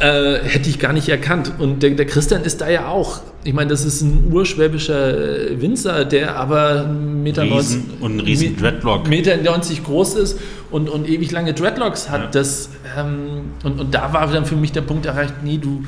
[0.00, 1.52] Äh, hätte ich gar nicht erkannt.
[1.58, 3.20] Und der, der, Christian ist da ja auch.
[3.44, 8.20] Ich meine, das ist ein urschwäbischer äh, Winzer, der aber Meter Riesen, 90, und ein
[8.20, 9.08] riesen Dreadlock.
[9.08, 12.20] Meter 90 groß ist und, und ewig lange Dreadlocks hat.
[12.20, 12.26] Ja.
[12.30, 15.84] Das, ähm, und, und da war dann für mich der Punkt erreicht, nee, du,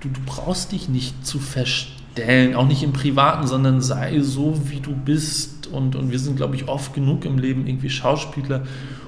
[0.00, 4.80] du, du brauchst dich nicht zu verstellen, auch nicht im Privaten, sondern sei so, wie
[4.80, 5.68] du bist.
[5.68, 8.64] Und, und wir sind, glaube ich, oft genug im Leben irgendwie Schauspieler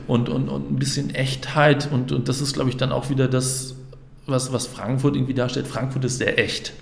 [0.07, 1.89] und, und, und ein bisschen Echtheit.
[1.91, 3.75] Und, und das ist, glaube ich, dann auch wieder das,
[4.27, 5.67] was, was Frankfurt irgendwie darstellt.
[5.67, 6.73] Frankfurt ist sehr echt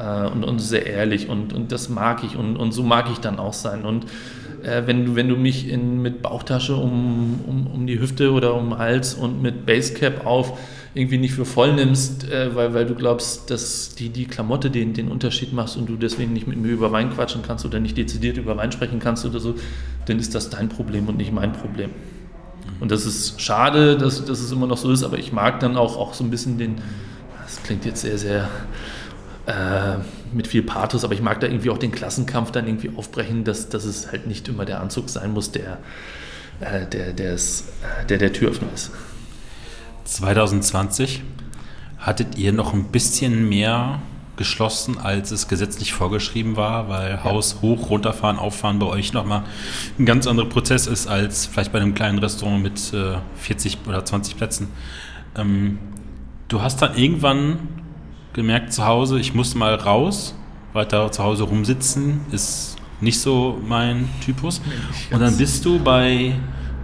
[0.00, 3.18] äh, und, und sehr ehrlich und, und das mag ich und, und so mag ich
[3.18, 3.84] dann auch sein.
[3.84, 4.06] Und
[4.62, 8.54] äh, wenn, du, wenn du mich in, mit Bauchtasche um, um, um die Hüfte oder
[8.54, 10.58] um den Hals und mit Basecap auf
[10.92, 14.92] irgendwie nicht für voll nimmst, äh, weil, weil du glaubst, dass die, die Klamotte den,
[14.92, 17.96] den Unterschied macht und du deswegen nicht mit mir über Wein quatschen kannst oder nicht
[17.96, 19.54] dezidiert über Wein sprechen kannst oder so,
[20.06, 21.90] dann ist das dein Problem und nicht mein Problem.
[22.80, 25.76] Und das ist schade, dass, dass es immer noch so ist, aber ich mag dann
[25.76, 26.76] auch, auch so ein bisschen den,
[27.44, 28.48] das klingt jetzt sehr, sehr
[29.50, 29.96] äh,
[30.32, 33.68] mit viel Pathos, aber ich mag da irgendwie auch den Klassenkampf dann irgendwie aufbrechen, dass,
[33.68, 35.78] dass es halt nicht immer der Anzug sein muss, der,
[36.60, 38.92] äh, der, der, ist, äh, der der Türöffner ist.
[40.04, 41.22] 2020
[41.98, 44.00] hattet ihr noch ein bisschen mehr
[44.36, 47.24] geschlossen, als es gesetzlich vorgeschrieben war, weil ja.
[47.24, 49.42] Haus hoch, runterfahren, auffahren bei euch nochmal
[49.98, 54.04] ein ganz anderer Prozess ist als vielleicht bei einem kleinen Restaurant mit äh, 40 oder
[54.04, 54.68] 20 Plätzen.
[55.36, 55.78] Ähm,
[56.48, 57.58] du hast dann irgendwann
[58.32, 60.34] gemerkt zu Hause, ich muss mal raus,
[60.72, 64.60] weiter zu Hause rumsitzen, ist nicht so mein Typus.
[65.10, 66.34] Und dann bist du bei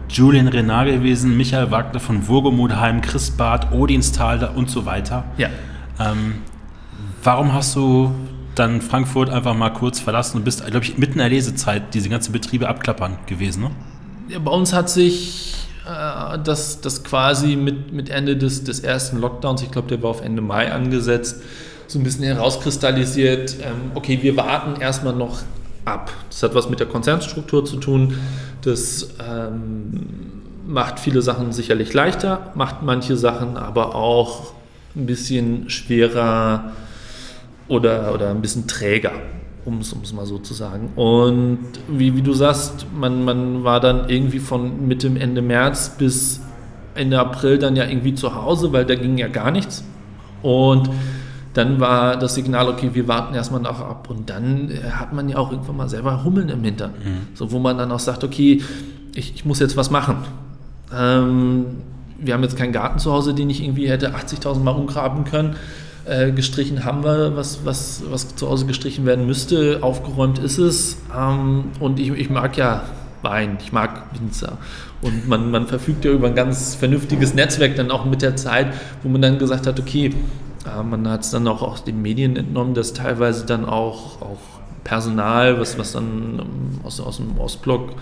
[0.08, 5.24] Julian Renard gewesen, Michael Wagner von Wurgemudheim, Chris Barth, Odinstal und so weiter.
[5.36, 5.48] Ja.
[5.98, 6.36] Ähm,
[7.22, 8.14] warum hast du
[8.54, 12.08] dann Frankfurt einfach mal kurz verlassen und bist, glaube ich, mitten in der Lesezeit diese
[12.08, 13.70] ganzen Betriebe abklappern gewesen, ne?
[14.28, 15.54] Ja, bei uns hat sich
[15.86, 20.10] äh, das, das quasi mit, mit Ende des, des ersten Lockdowns, ich glaube, der war
[20.10, 21.42] auf Ende Mai angesetzt,
[21.86, 25.42] so ein bisschen herauskristallisiert, ähm, okay, wir warten erstmal noch
[25.84, 26.10] ab.
[26.28, 28.18] Das hat was mit der Konzernstruktur zu tun.
[28.62, 34.52] Das ähm, macht viele Sachen sicherlich leichter, macht manche Sachen aber auch
[34.96, 36.72] ein bisschen schwerer
[37.68, 39.12] oder, oder ein bisschen träger,
[39.66, 40.90] um es mal so zu sagen.
[40.94, 41.58] Und
[41.88, 46.40] wie, wie du sagst, man, man war dann irgendwie von Mitte, Ende März bis
[46.94, 49.84] Ende April dann ja irgendwie zu Hause, weil da ging ja gar nichts.
[50.42, 50.88] Und
[51.52, 54.08] dann war das Signal, okay, wir warten erstmal noch ab.
[54.08, 56.92] Und dann äh, hat man ja auch irgendwann mal selber Hummeln im Hintern.
[56.92, 57.28] Mhm.
[57.34, 58.62] So, wo man dann auch sagt, okay,
[59.14, 60.18] ich, ich muss jetzt was machen.
[60.94, 61.66] Ähm,
[62.18, 65.56] wir haben jetzt keinen Garten zu Hause, den ich irgendwie hätte 80.000 Mal umgraben können.
[66.06, 69.78] Äh, gestrichen haben wir, was, was, was zu Hause gestrichen werden müsste.
[69.82, 70.98] Aufgeräumt ist es.
[71.16, 72.84] Ähm, und ich, ich mag ja
[73.22, 74.58] Wein, ich mag Winzer.
[75.02, 78.68] Und man, man verfügt ja über ein ganz vernünftiges Netzwerk dann auch mit der Zeit,
[79.02, 80.12] wo man dann gesagt hat, okay,
[80.64, 84.38] äh, man hat es dann auch aus den Medien entnommen, dass teilweise dann auch, auch
[84.84, 87.96] Personal, was, was dann ähm, aus, aus dem Ostblock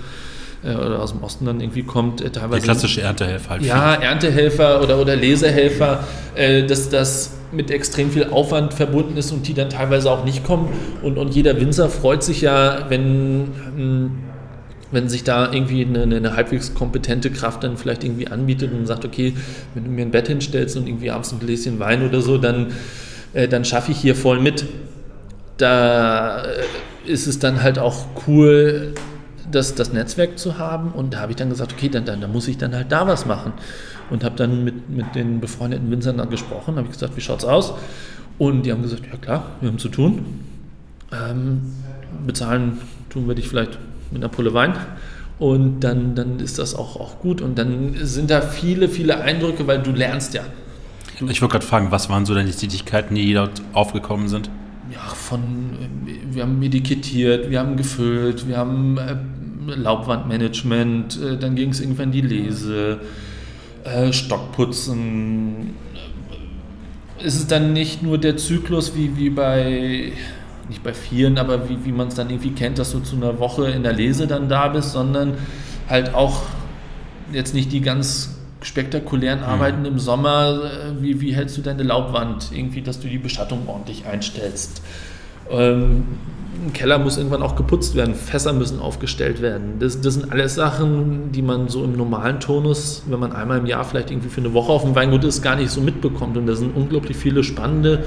[0.64, 2.52] oder aus dem Osten dann irgendwie kommt, äh, teilweise.
[2.52, 3.62] Der klassische Erntehelfer halt.
[3.62, 4.04] Ja, viel.
[4.04, 6.04] Erntehelfer oder, oder Lesehelfer,
[6.34, 10.44] äh, dass das mit extrem viel Aufwand verbunden ist und die dann teilweise auch nicht
[10.44, 10.68] kommen.
[11.02, 13.48] Und, und jeder Winzer freut sich ja, wenn.
[13.78, 14.10] Ähm,
[14.94, 19.04] wenn sich da irgendwie eine, eine, halbwegs kompetente Kraft dann vielleicht irgendwie anbietet und sagt,
[19.04, 19.34] okay,
[19.74, 22.68] wenn du mir ein Bett hinstellst und irgendwie abends ein Gläschen Wein oder so, dann,
[23.32, 24.64] äh, dann schaffe ich hier voll mit.
[25.56, 28.94] Da äh, ist es dann halt auch cool,
[29.50, 30.92] das, das Netzwerk zu haben.
[30.92, 33.06] Und da habe ich dann gesagt, okay, dann, dann, dann muss ich dann halt da
[33.06, 33.52] was machen.
[34.10, 37.38] Und habe dann mit, mit den befreundeten Winzern dann gesprochen, habe ich gesagt, wie schaut
[37.38, 37.74] es aus?
[38.38, 40.24] Und die haben gesagt, ja klar, wir haben zu tun.
[41.12, 41.60] Ähm,
[42.26, 42.78] bezahlen
[43.10, 43.78] tun wir dich vielleicht
[44.10, 44.74] mit einer Pulle Wein.
[45.38, 47.40] Und dann, dann ist das auch, auch gut.
[47.40, 50.42] Und dann sind da viele, viele Eindrücke, weil du lernst ja.
[51.28, 54.50] Ich wollte gerade fragen, was waren so deine Tätigkeiten, die dort aufgekommen sind?
[54.92, 55.42] Ja, von,
[56.30, 59.16] wir haben medikitiert, wir haben gefüllt, wir haben äh,
[59.68, 63.00] Laubwandmanagement, äh, dann ging es irgendwann die Lese,
[63.84, 65.74] äh, Stockputzen.
[67.22, 70.12] Es ist dann nicht nur der Zyklus wie, wie bei,
[70.68, 73.38] nicht bei vielen, aber wie, wie man es dann irgendwie kennt, dass du zu einer
[73.38, 75.34] Woche in der Lese dann da bist, sondern
[75.88, 76.42] halt auch
[77.32, 79.46] jetzt nicht die ganz spektakulären mhm.
[79.46, 79.86] Arbeiten mhm.
[79.86, 84.06] im Sommer, äh, wie, wie hältst du deine Laubwand, irgendwie, dass du die Bestattung ordentlich
[84.06, 84.82] einstellst.
[85.50, 86.04] Ähm,
[86.66, 89.78] ein Keller muss irgendwann auch geputzt werden, Fässer müssen aufgestellt werden.
[89.80, 93.66] Das, das sind alles Sachen, die man so im normalen Tonus, wenn man einmal im
[93.66, 96.36] Jahr vielleicht irgendwie für eine Woche auf dem Weingut ist, gar nicht so mitbekommt.
[96.36, 98.04] Und da sind unglaublich viele spannende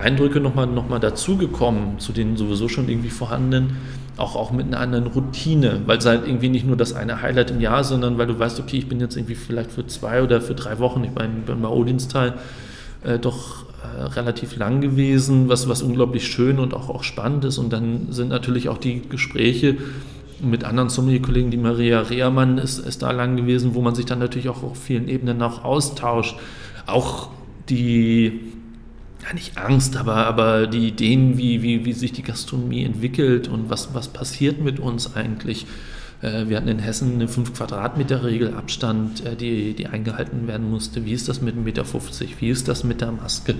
[0.00, 3.78] Eindrücke nochmal noch mal dazugekommen, zu den sowieso schon irgendwie vorhandenen,
[4.18, 7.50] auch, auch mit einer anderen Routine, weil es halt irgendwie nicht nur das eine Highlight
[7.50, 10.40] im Jahr, sondern weil du weißt, okay, ich bin jetzt irgendwie vielleicht für zwei oder
[10.40, 12.34] für drei Wochen, ich meine, bin bei Odinstal
[13.04, 13.65] äh, doch
[13.96, 17.58] äh, relativ lang gewesen, was, was unglaublich schön und auch, auch spannend ist.
[17.58, 19.76] Und dann sind natürlich auch die Gespräche
[20.40, 24.18] mit anderen Sommelier-Kollegen, die Maria Rehrmann ist, ist da lang gewesen, wo man sich dann
[24.18, 26.36] natürlich auch auf vielen Ebenen auch austauscht.
[26.86, 27.30] Auch
[27.68, 28.40] die,
[29.26, 33.70] ja nicht Angst, aber, aber die Ideen, wie, wie, wie sich die Gastronomie entwickelt und
[33.70, 35.66] was, was passiert mit uns eigentlich
[36.20, 41.04] wir hatten in Hessen eine 5 Quadratmeter Regel Abstand, äh, die, die eingehalten werden musste.
[41.04, 41.84] Wie ist das mit 1,50 Meter?
[42.40, 43.54] Wie ist das mit der Maske?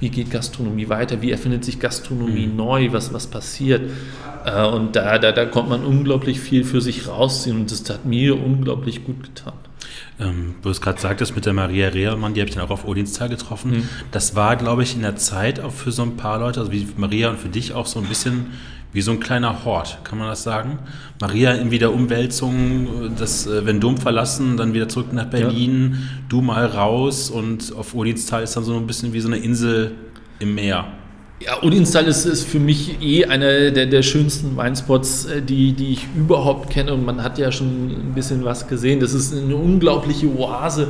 [0.00, 1.20] Wie geht Gastronomie weiter?
[1.20, 2.56] Wie erfindet sich Gastronomie mhm.
[2.56, 2.92] neu?
[2.92, 3.90] Was, was passiert?
[4.44, 8.04] Äh, und da, da, da konnte man unglaublich viel für sich rausziehen und das hat
[8.04, 9.54] mir unglaublich gut getan.
[10.20, 12.86] Ähm, du es gerade sagtest mit der Maria Rehrmann, die habe ich dann auch auf
[12.86, 13.70] Odinstal getroffen.
[13.70, 13.88] Mhm.
[14.10, 16.88] Das war, glaube ich, in der Zeit auch für so ein paar Leute, also wie
[16.96, 18.46] Maria und für dich auch so ein bisschen
[18.92, 20.78] wie so ein kleiner Hort, kann man das sagen?
[21.20, 25.98] Maria in wieder Umwälzung, das, äh, wenn Dom verlassen, dann wieder zurück nach Berlin, ja.
[26.28, 29.92] du mal raus und auf Odinstal ist dann so ein bisschen wie so eine Insel
[30.38, 30.86] im Meer.
[31.40, 35.92] Ja, Odinstal ist, ist für mich eh einer der, der schönsten Weinspots, äh, die, die
[35.92, 36.94] ich überhaupt kenne.
[36.94, 38.98] Und man hat ja schon ein bisschen was gesehen.
[38.98, 40.88] Das ist eine unglaubliche Oase.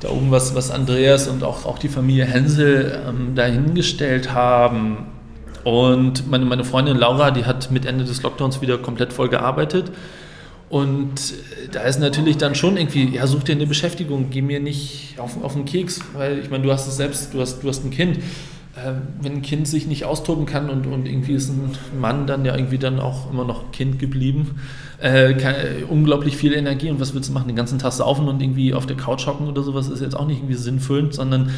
[0.00, 5.13] Da oben, was, was Andreas und auch, auch die Familie Hensel ähm, dahingestellt haben
[5.64, 9.90] und meine, meine Freundin Laura, die hat mit Ende des Lockdowns wieder komplett voll gearbeitet.
[10.68, 11.34] Und
[11.72, 15.42] da ist natürlich dann schon irgendwie, ja, such dir eine Beschäftigung, geh mir nicht auf,
[15.42, 17.90] auf den Keks, weil ich meine, du hast es selbst, du hast, du hast ein
[17.90, 18.18] Kind.
[18.76, 22.44] Äh, wenn ein Kind sich nicht austoben kann und, und irgendwie ist ein Mann dann
[22.44, 24.58] ja irgendwie dann auch immer noch Kind geblieben,
[25.00, 25.54] äh, kann,
[25.88, 27.46] unglaublich viel Energie und was willst du machen?
[27.46, 30.26] Den ganzen Tag saufen und irgendwie auf der Couch hocken oder sowas ist jetzt auch
[30.26, 31.50] nicht irgendwie sinnfüllend, sondern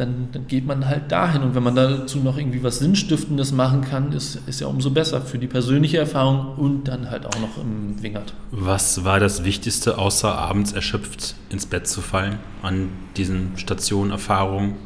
[0.00, 1.42] dann, dann geht man halt dahin.
[1.42, 5.20] Und wenn man dazu noch irgendwie was Sinnstiftendes machen kann, ist, ist ja umso besser
[5.20, 8.32] für die persönliche Erfahrung und dann halt auch noch im Wingert.
[8.50, 14.76] Was war das Wichtigste, außer abends erschöpft ins Bett zu fallen an diesen Stationen, Erfahrungen?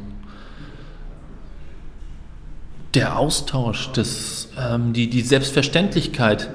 [2.94, 6.50] Der Austausch, das, ähm, die, die Selbstverständlichkeit.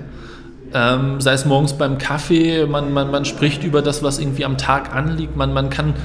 [0.74, 4.58] Ähm, sei es morgens beim Kaffee, man, man, man spricht über das, was irgendwie am
[4.58, 5.96] Tag anliegt, man, man kann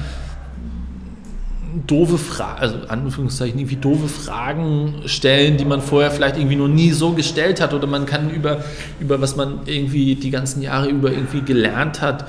[1.87, 6.91] doofe Fragen, also Anführungszeichen, irgendwie doofe Fragen stellen, die man vorher vielleicht irgendwie noch nie
[6.91, 8.63] so gestellt hat oder man kann über,
[8.99, 12.25] über was man irgendwie die ganzen Jahre über irgendwie gelernt hat,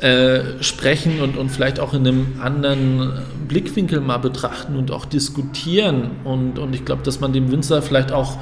[0.00, 3.12] äh, sprechen und, und vielleicht auch in einem anderen
[3.48, 6.12] Blickwinkel mal betrachten und auch diskutieren.
[6.24, 8.38] Und, und ich glaube, dass man dem Winzer vielleicht auch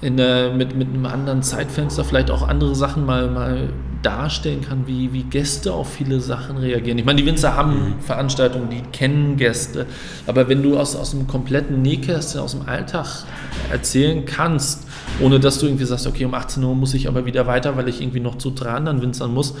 [0.00, 3.68] in der, mit, mit einem anderen Zeitfenster vielleicht auch andere Sachen mal, mal
[4.04, 6.98] darstellen kann, wie, wie Gäste auf viele Sachen reagieren.
[6.98, 8.00] Ich meine, die Winzer haben mhm.
[8.00, 9.86] Veranstaltungen, die kennen Gäste,
[10.26, 13.24] aber wenn du aus, aus dem kompletten Nähkästchen, aus dem Alltag
[13.70, 14.86] erzählen kannst,
[15.20, 17.88] ohne dass du irgendwie sagst, okay, um 18 Uhr muss ich aber wieder weiter, weil
[17.88, 19.54] ich irgendwie noch zu drei anderen Winzern muss,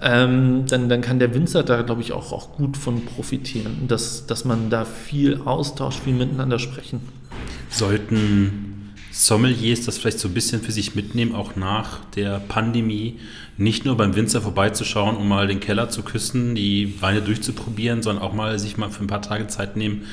[0.00, 4.26] ähm, dann, dann kann der Winzer da, glaube ich, auch, auch gut von profitieren, dass,
[4.26, 7.00] dass man da viel austauscht, viel miteinander sprechen.
[7.68, 13.18] Sollten Sommeliers das vielleicht so ein bisschen für sich mitnehmen, auch nach der Pandemie,
[13.58, 18.24] nicht nur beim Winzer vorbeizuschauen, um mal den Keller zu küssen, die Weine durchzuprobieren, sondern
[18.24, 20.04] auch mal sich mal für ein paar Tage Zeit nehmen,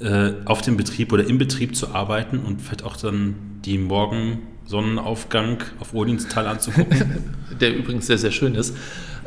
[0.00, 3.34] äh, auf dem Betrieb oder im Betrieb zu arbeiten und vielleicht auch dann
[3.64, 7.24] die Morgensonnenaufgang auf Odinstal anzugucken.
[7.60, 8.76] Der übrigens sehr, sehr schön ist.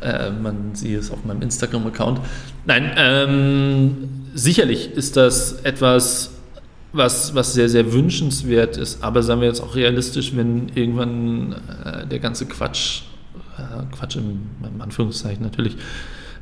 [0.02, 2.22] Äh, man sieht es auf meinem Instagram-Account.
[2.66, 6.32] Nein, ähm, sicherlich ist das etwas,
[6.94, 9.04] was, was sehr, sehr wünschenswert ist.
[9.04, 13.02] Aber sagen wir jetzt auch realistisch, wenn irgendwann äh, der ganze Quatsch,
[13.58, 15.78] äh, Quatsch im, im, Anführungszeichen natürlich,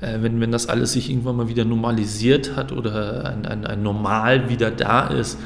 [0.01, 3.83] äh, wenn, wenn das alles sich irgendwann mal wieder normalisiert hat oder ein, ein, ein
[3.83, 5.37] Normal wieder da ist,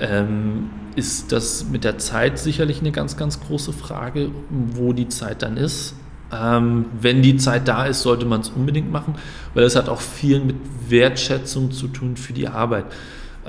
[0.00, 5.42] ähm, ist das mit der Zeit sicherlich eine ganz, ganz große Frage, wo die Zeit
[5.42, 5.94] dann ist.
[6.32, 9.14] Ähm, wenn die Zeit da ist, sollte man es unbedingt machen,
[9.54, 10.56] weil es hat auch viel mit
[10.88, 12.86] Wertschätzung zu tun für die Arbeit.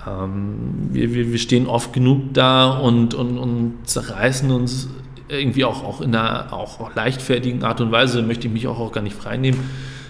[0.05, 4.89] Ähm, wir, wir, stehen oft genug da und, und, und zerreißen uns
[5.29, 8.91] irgendwie auch, auch in einer auch, leichtfertigen Art und Weise, möchte ich mich auch, auch
[8.91, 9.59] gar nicht freinehmen.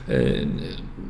[0.07, 0.45] Äh,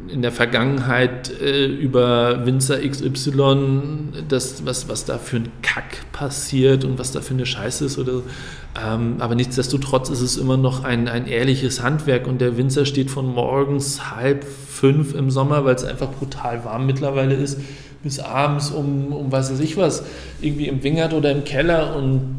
[0.09, 6.85] in der Vergangenheit äh, über Winzer XY, das, was, was da für ein Kack passiert
[6.85, 8.21] und was da für eine Scheiße ist oder
[8.81, 13.09] ähm, aber nichtsdestotrotz ist es immer noch ein, ein ehrliches Handwerk und der Winzer steht
[13.09, 17.59] von morgens halb fünf im Sommer, weil es einfach brutal warm mittlerweile ist,
[18.03, 20.03] bis abends um, um was weiß ich was,
[20.41, 22.35] irgendwie im Wingert oder im Keller und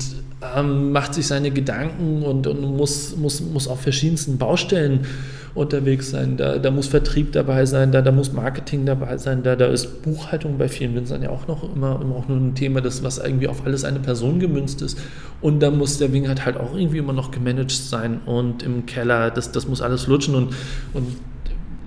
[0.56, 5.06] ähm, macht sich seine Gedanken und, und muss, muss, muss auf verschiedensten Baustellen
[5.54, 6.36] unterwegs sein.
[6.36, 10.02] Da, da muss Vertrieb dabei sein, da, da muss Marketing dabei sein, da, da ist
[10.02, 13.18] Buchhaltung bei vielen Winzern ja auch noch immer, immer auch nur ein Thema, das, was
[13.18, 14.98] irgendwie auf alles eine Person gemünzt ist.
[15.40, 19.30] Und da muss der Wingert halt auch irgendwie immer noch gemanagt sein und im Keller,
[19.30, 20.54] das, das muss alles lutschen und,
[20.94, 21.16] und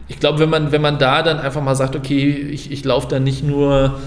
[0.09, 3.07] ich glaube, wenn man, wenn man da dann einfach mal sagt, okay, ich, ich laufe
[3.07, 3.97] da nicht nur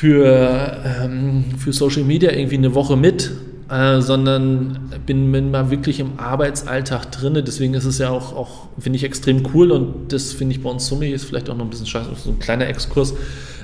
[0.00, 3.32] für, ähm, für Social Media irgendwie eine Woche mit,
[3.68, 7.34] äh, sondern bin, bin, mal wirklich im Arbeitsalltag drin.
[7.46, 10.70] Deswegen ist es ja auch, auch finde ich, extrem cool und das finde ich bei
[10.70, 13.12] uns Summe ist vielleicht auch noch ein bisschen scheiße, so ein kleiner Exkurs,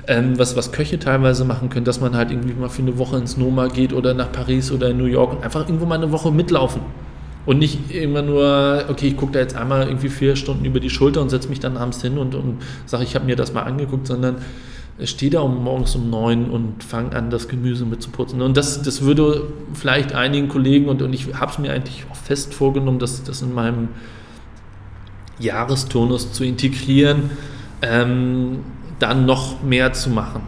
[0.05, 3.17] ähm, was, was Köche teilweise machen können, dass man halt irgendwie mal für eine Woche
[3.17, 6.11] ins Noma geht oder nach Paris oder in New York und einfach irgendwo mal eine
[6.11, 6.83] Woche mitlaufen.
[7.47, 10.91] Und nicht immer nur, okay, ich gucke da jetzt einmal irgendwie vier Stunden über die
[10.91, 13.63] Schulter und setze mich dann abends hin und, und sage, ich habe mir das mal
[13.63, 14.35] angeguckt, sondern
[15.03, 18.41] stehe da um, morgens um neun und fange an, das Gemüse mit zu putzen.
[18.41, 22.15] Und das, das würde vielleicht einigen Kollegen, und, und ich habe es mir eigentlich auch
[22.15, 23.89] fest vorgenommen, das, das in meinem
[25.39, 27.29] Jahresturnus zu integrieren,
[27.83, 28.59] ähm,
[28.97, 30.41] dann noch mehr zu machen.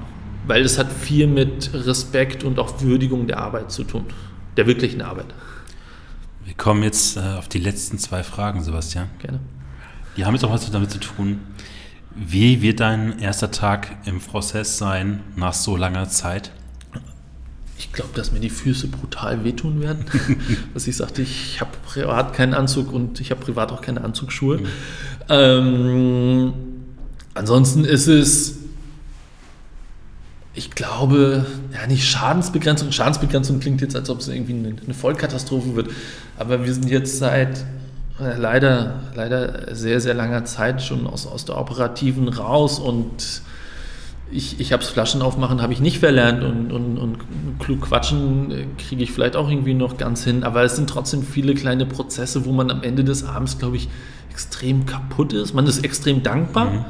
[0.47, 4.05] Weil es hat viel mit Respekt und auch Würdigung der Arbeit zu tun,
[4.57, 5.27] der wirklichen Arbeit.
[6.43, 9.09] Wir kommen jetzt äh, auf die letzten zwei Fragen, Sebastian.
[9.19, 9.39] Gerne.
[10.17, 11.39] Die haben jetzt auch was damit zu tun.
[12.15, 16.51] Wie wird dein erster Tag im Prozess sein nach so langer Zeit?
[17.77, 20.05] Ich glaube, dass mir die Füße brutal wehtun werden.
[20.73, 24.57] Was ich sagte, ich habe privat keinen Anzug und ich habe privat auch keine Anzugsschuhe.
[24.57, 24.67] Mhm.
[25.29, 26.53] Ähm,
[27.35, 28.59] ansonsten ist es
[30.59, 32.91] ich glaube, ja, nicht Schadensbegrenzung.
[32.91, 35.89] Schadensbegrenzung klingt jetzt, als ob es irgendwie eine, Vollkatastrophe wird.
[36.37, 37.65] Aber wir sind jetzt seit
[38.19, 43.41] leider, leider sehr, sehr langer Zeit schon aus, aus der Operativen raus und
[44.31, 47.17] ich, ich habe es Flaschen aufmachen, habe ich nicht verlernt und, und, und
[47.59, 50.43] klug quatschen äh, kriege ich vielleicht auch irgendwie noch ganz hin.
[50.43, 53.89] Aber es sind trotzdem viele kleine Prozesse, wo man am Ende des Abends, glaube ich,
[54.29, 55.55] extrem kaputt ist.
[55.55, 56.65] Man ist extrem dankbar.
[56.65, 56.85] Mhm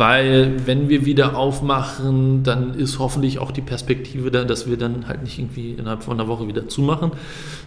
[0.00, 5.06] weil wenn wir wieder aufmachen, dann ist hoffentlich auch die Perspektive da, dass wir dann
[5.06, 7.10] halt nicht irgendwie innerhalb von einer Woche wieder zumachen,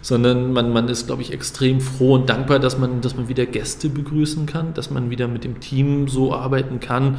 [0.02, 3.46] sondern man, man ist, glaube ich, extrem froh und dankbar, dass man, dass man wieder
[3.46, 7.18] Gäste begrüßen kann, dass man wieder mit dem Team so arbeiten kann,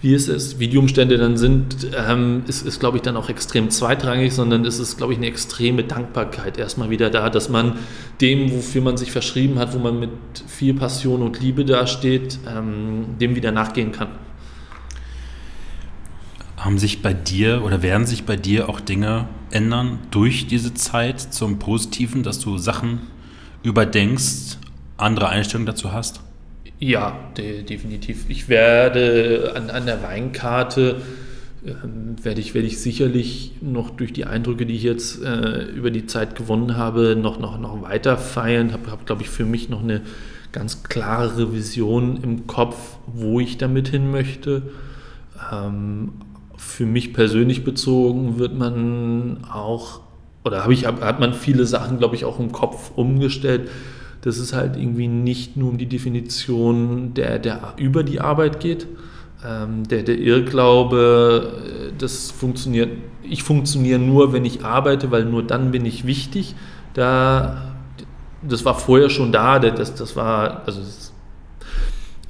[0.00, 3.28] wie es ist, wie die Umstände dann sind, ähm, ist, ist glaube ich, dann auch
[3.28, 7.74] extrem zweitrangig, sondern es ist, glaube ich, eine extreme Dankbarkeit erstmal wieder da, dass man
[8.22, 10.10] dem, wofür man sich verschrieben hat, wo man mit
[10.46, 14.08] viel Passion und Liebe dasteht, ähm, dem wieder nachgehen kann.
[16.66, 21.20] Haben sich bei dir oder werden sich bei dir auch Dinge ändern durch diese Zeit
[21.20, 23.02] zum Positiven, dass du Sachen
[23.62, 24.58] überdenkst,
[24.96, 26.22] andere Einstellungen dazu hast?
[26.80, 28.24] Ja, de definitiv.
[28.26, 31.02] Ich werde an, an der Weinkarte
[31.64, 35.92] ähm, werde ich, werde ich sicherlich noch durch die Eindrücke, die ich jetzt äh, über
[35.92, 38.72] die Zeit gewonnen habe, noch, noch, noch weiter feiern.
[38.72, 40.02] Habe, hab, glaube ich, für mich noch eine
[40.50, 44.62] ganz klare Vision im Kopf, wo ich damit hin möchte.
[45.52, 46.08] Ähm,
[46.76, 50.00] für mich persönlich bezogen wird man auch,
[50.44, 53.70] oder habe ich, hat man viele Sachen, glaube ich, auch im Kopf umgestellt
[54.26, 58.88] dass es halt irgendwie nicht nur um die Definition der, der über die Arbeit geht.
[59.46, 62.90] Ähm, der, der Irrglaube, äh, das funktioniert,
[63.22, 66.56] ich funktioniere nur, wenn ich arbeite, weil nur dann bin ich wichtig.
[66.92, 67.76] Da,
[68.42, 71.12] das war vorher schon da, das, das war, also das,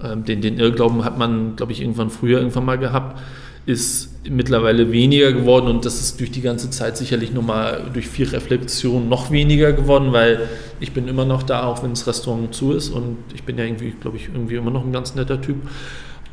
[0.05, 3.19] ähm, den, den Irrglauben hat man, glaube ich, irgendwann früher irgendwann mal gehabt
[3.67, 8.29] ist mittlerweile weniger geworden und das ist durch die ganze Zeit sicherlich nochmal durch viel
[8.29, 10.49] Reflexion noch weniger geworden, weil
[10.79, 13.65] ich bin immer noch da, auch wenn das Restaurant zu ist und ich bin ja
[13.65, 15.57] irgendwie, glaube ich, irgendwie immer noch ein ganz netter Typ.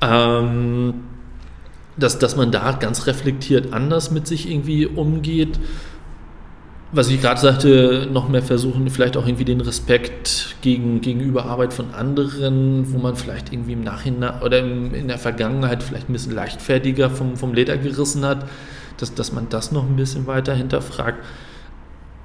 [0.02, 0.94] Ähm,
[1.98, 5.60] dass, dass man da ganz reflektiert anders mit sich irgendwie umgeht
[6.94, 11.74] was ich gerade sagte, noch mehr versuchen, vielleicht auch irgendwie den Respekt gegen, gegenüber Arbeit
[11.74, 16.14] von anderen, wo man vielleicht irgendwie im Nachhinein oder im, in der Vergangenheit vielleicht ein
[16.14, 18.48] bisschen leichtfertiger vom, vom Leder gerissen hat,
[18.98, 21.24] dass, dass man das noch ein bisschen weiter hinterfragt.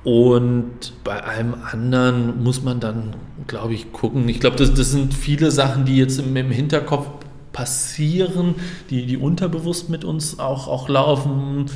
[0.05, 3.17] Und bei allem anderen muss man dann,
[3.47, 4.29] glaube ich, gucken.
[4.29, 7.09] Ich glaube, das, das sind viele Sachen, die jetzt im, im Hinterkopf
[7.53, 8.55] passieren,
[8.91, 11.67] die, die unterbewusst mit uns auch, auch laufen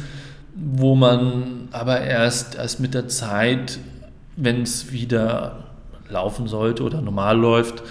[0.54, 3.78] wo man aber erst, erst mit der Zeit,
[4.36, 5.64] wenn es wieder
[6.08, 7.82] laufen sollte oder normal läuft,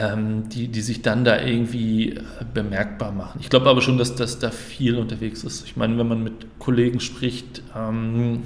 [0.00, 2.18] ähm, die, die sich dann da irgendwie
[2.52, 3.38] bemerkbar machen.
[3.40, 5.64] Ich glaube aber schon, dass das da viel unterwegs ist.
[5.64, 8.42] Ich meine, wenn man mit Kollegen spricht, ähm,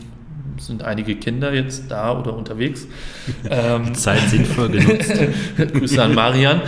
[0.58, 2.86] sind einige Kinder jetzt da oder unterwegs.
[3.50, 5.12] Ähm, Zeit sinnvoll genutzt.
[5.56, 6.62] Grüße an Marian.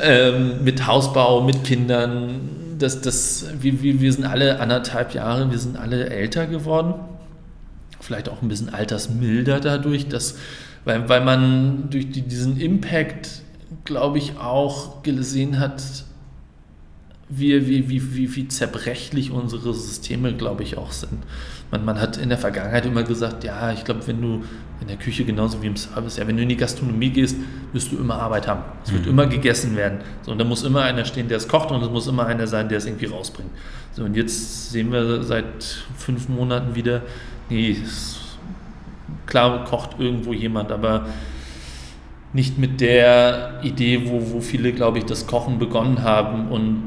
[0.00, 5.58] Ähm, mit Hausbau, mit Kindern, das, das, wir, wir, wir sind alle anderthalb Jahre, wir
[5.58, 6.94] sind alle älter geworden.
[8.00, 10.36] Vielleicht auch ein bisschen altersmilder dadurch, dass,
[10.84, 13.42] weil, weil man durch die, diesen Impact,
[13.84, 15.82] glaube ich, auch gesehen hat,
[17.28, 21.18] wie, wie, wie, wie, wie zerbrechlich unsere Systeme, glaube ich, auch sind.
[21.70, 24.44] Man, man hat in der Vergangenheit immer gesagt, ja, ich glaube, wenn du
[24.80, 27.36] in der Küche genauso wie im Service, ja, wenn du in die Gastronomie gehst,
[27.72, 28.62] wirst du immer Arbeit haben.
[28.84, 29.10] Es wird mhm.
[29.10, 29.98] immer gegessen werden.
[30.22, 32.46] So, und da muss immer einer stehen, der es kocht und es muss immer einer
[32.46, 33.50] sein, der es irgendwie rausbringt.
[33.92, 37.02] So, und jetzt sehen wir seit fünf Monaten wieder,
[37.48, 37.76] nee,
[39.26, 41.06] klar kocht irgendwo jemand, aber
[42.32, 46.82] nicht mit der Idee, wo, wo viele, glaube ich, das Kochen begonnen haben und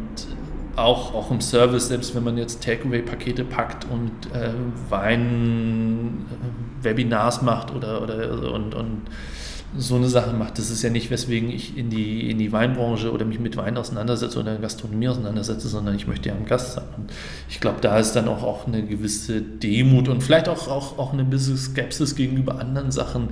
[0.84, 4.52] auch, auch im Service, selbst wenn man jetzt Takeaway-Pakete packt und äh,
[4.90, 9.02] Wein-Webinars äh, macht oder, oder und, und
[9.78, 10.58] so eine Sache macht.
[10.58, 13.78] Das ist ja nicht, weswegen ich in die, in die Weinbranche oder mich mit Wein
[13.78, 16.86] auseinandersetze oder Gastronomie auseinandersetze, sondern ich möchte ja ein Gast sein.
[16.98, 17.12] Und
[17.50, 21.14] ich glaube, da ist dann auch, auch eine gewisse Demut und vielleicht auch, auch, auch
[21.14, 23.30] eine bisschen Skepsis gegenüber anderen Sachen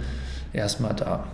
[0.53, 1.25] erstmal da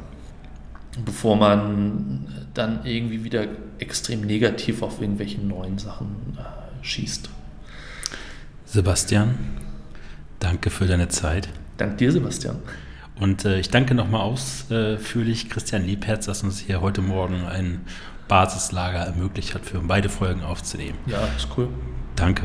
[1.04, 3.48] bevor man dann irgendwie wieder
[3.80, 7.30] extrem negativ auf irgendwelche neuen Sachen äh, schießt.
[8.66, 9.38] Sebastian,
[10.40, 11.50] danke für deine Zeit.
[11.78, 12.58] Dank dir, Sebastian.
[13.20, 17.82] Und äh, ich danke nochmal ausführlich Christian Liebherz, dass uns hier heute Morgen ein
[18.28, 20.98] Basislager ermöglicht hat, für beide Folgen aufzunehmen.
[21.06, 21.70] Ja, ist cool.
[22.16, 22.44] Danke.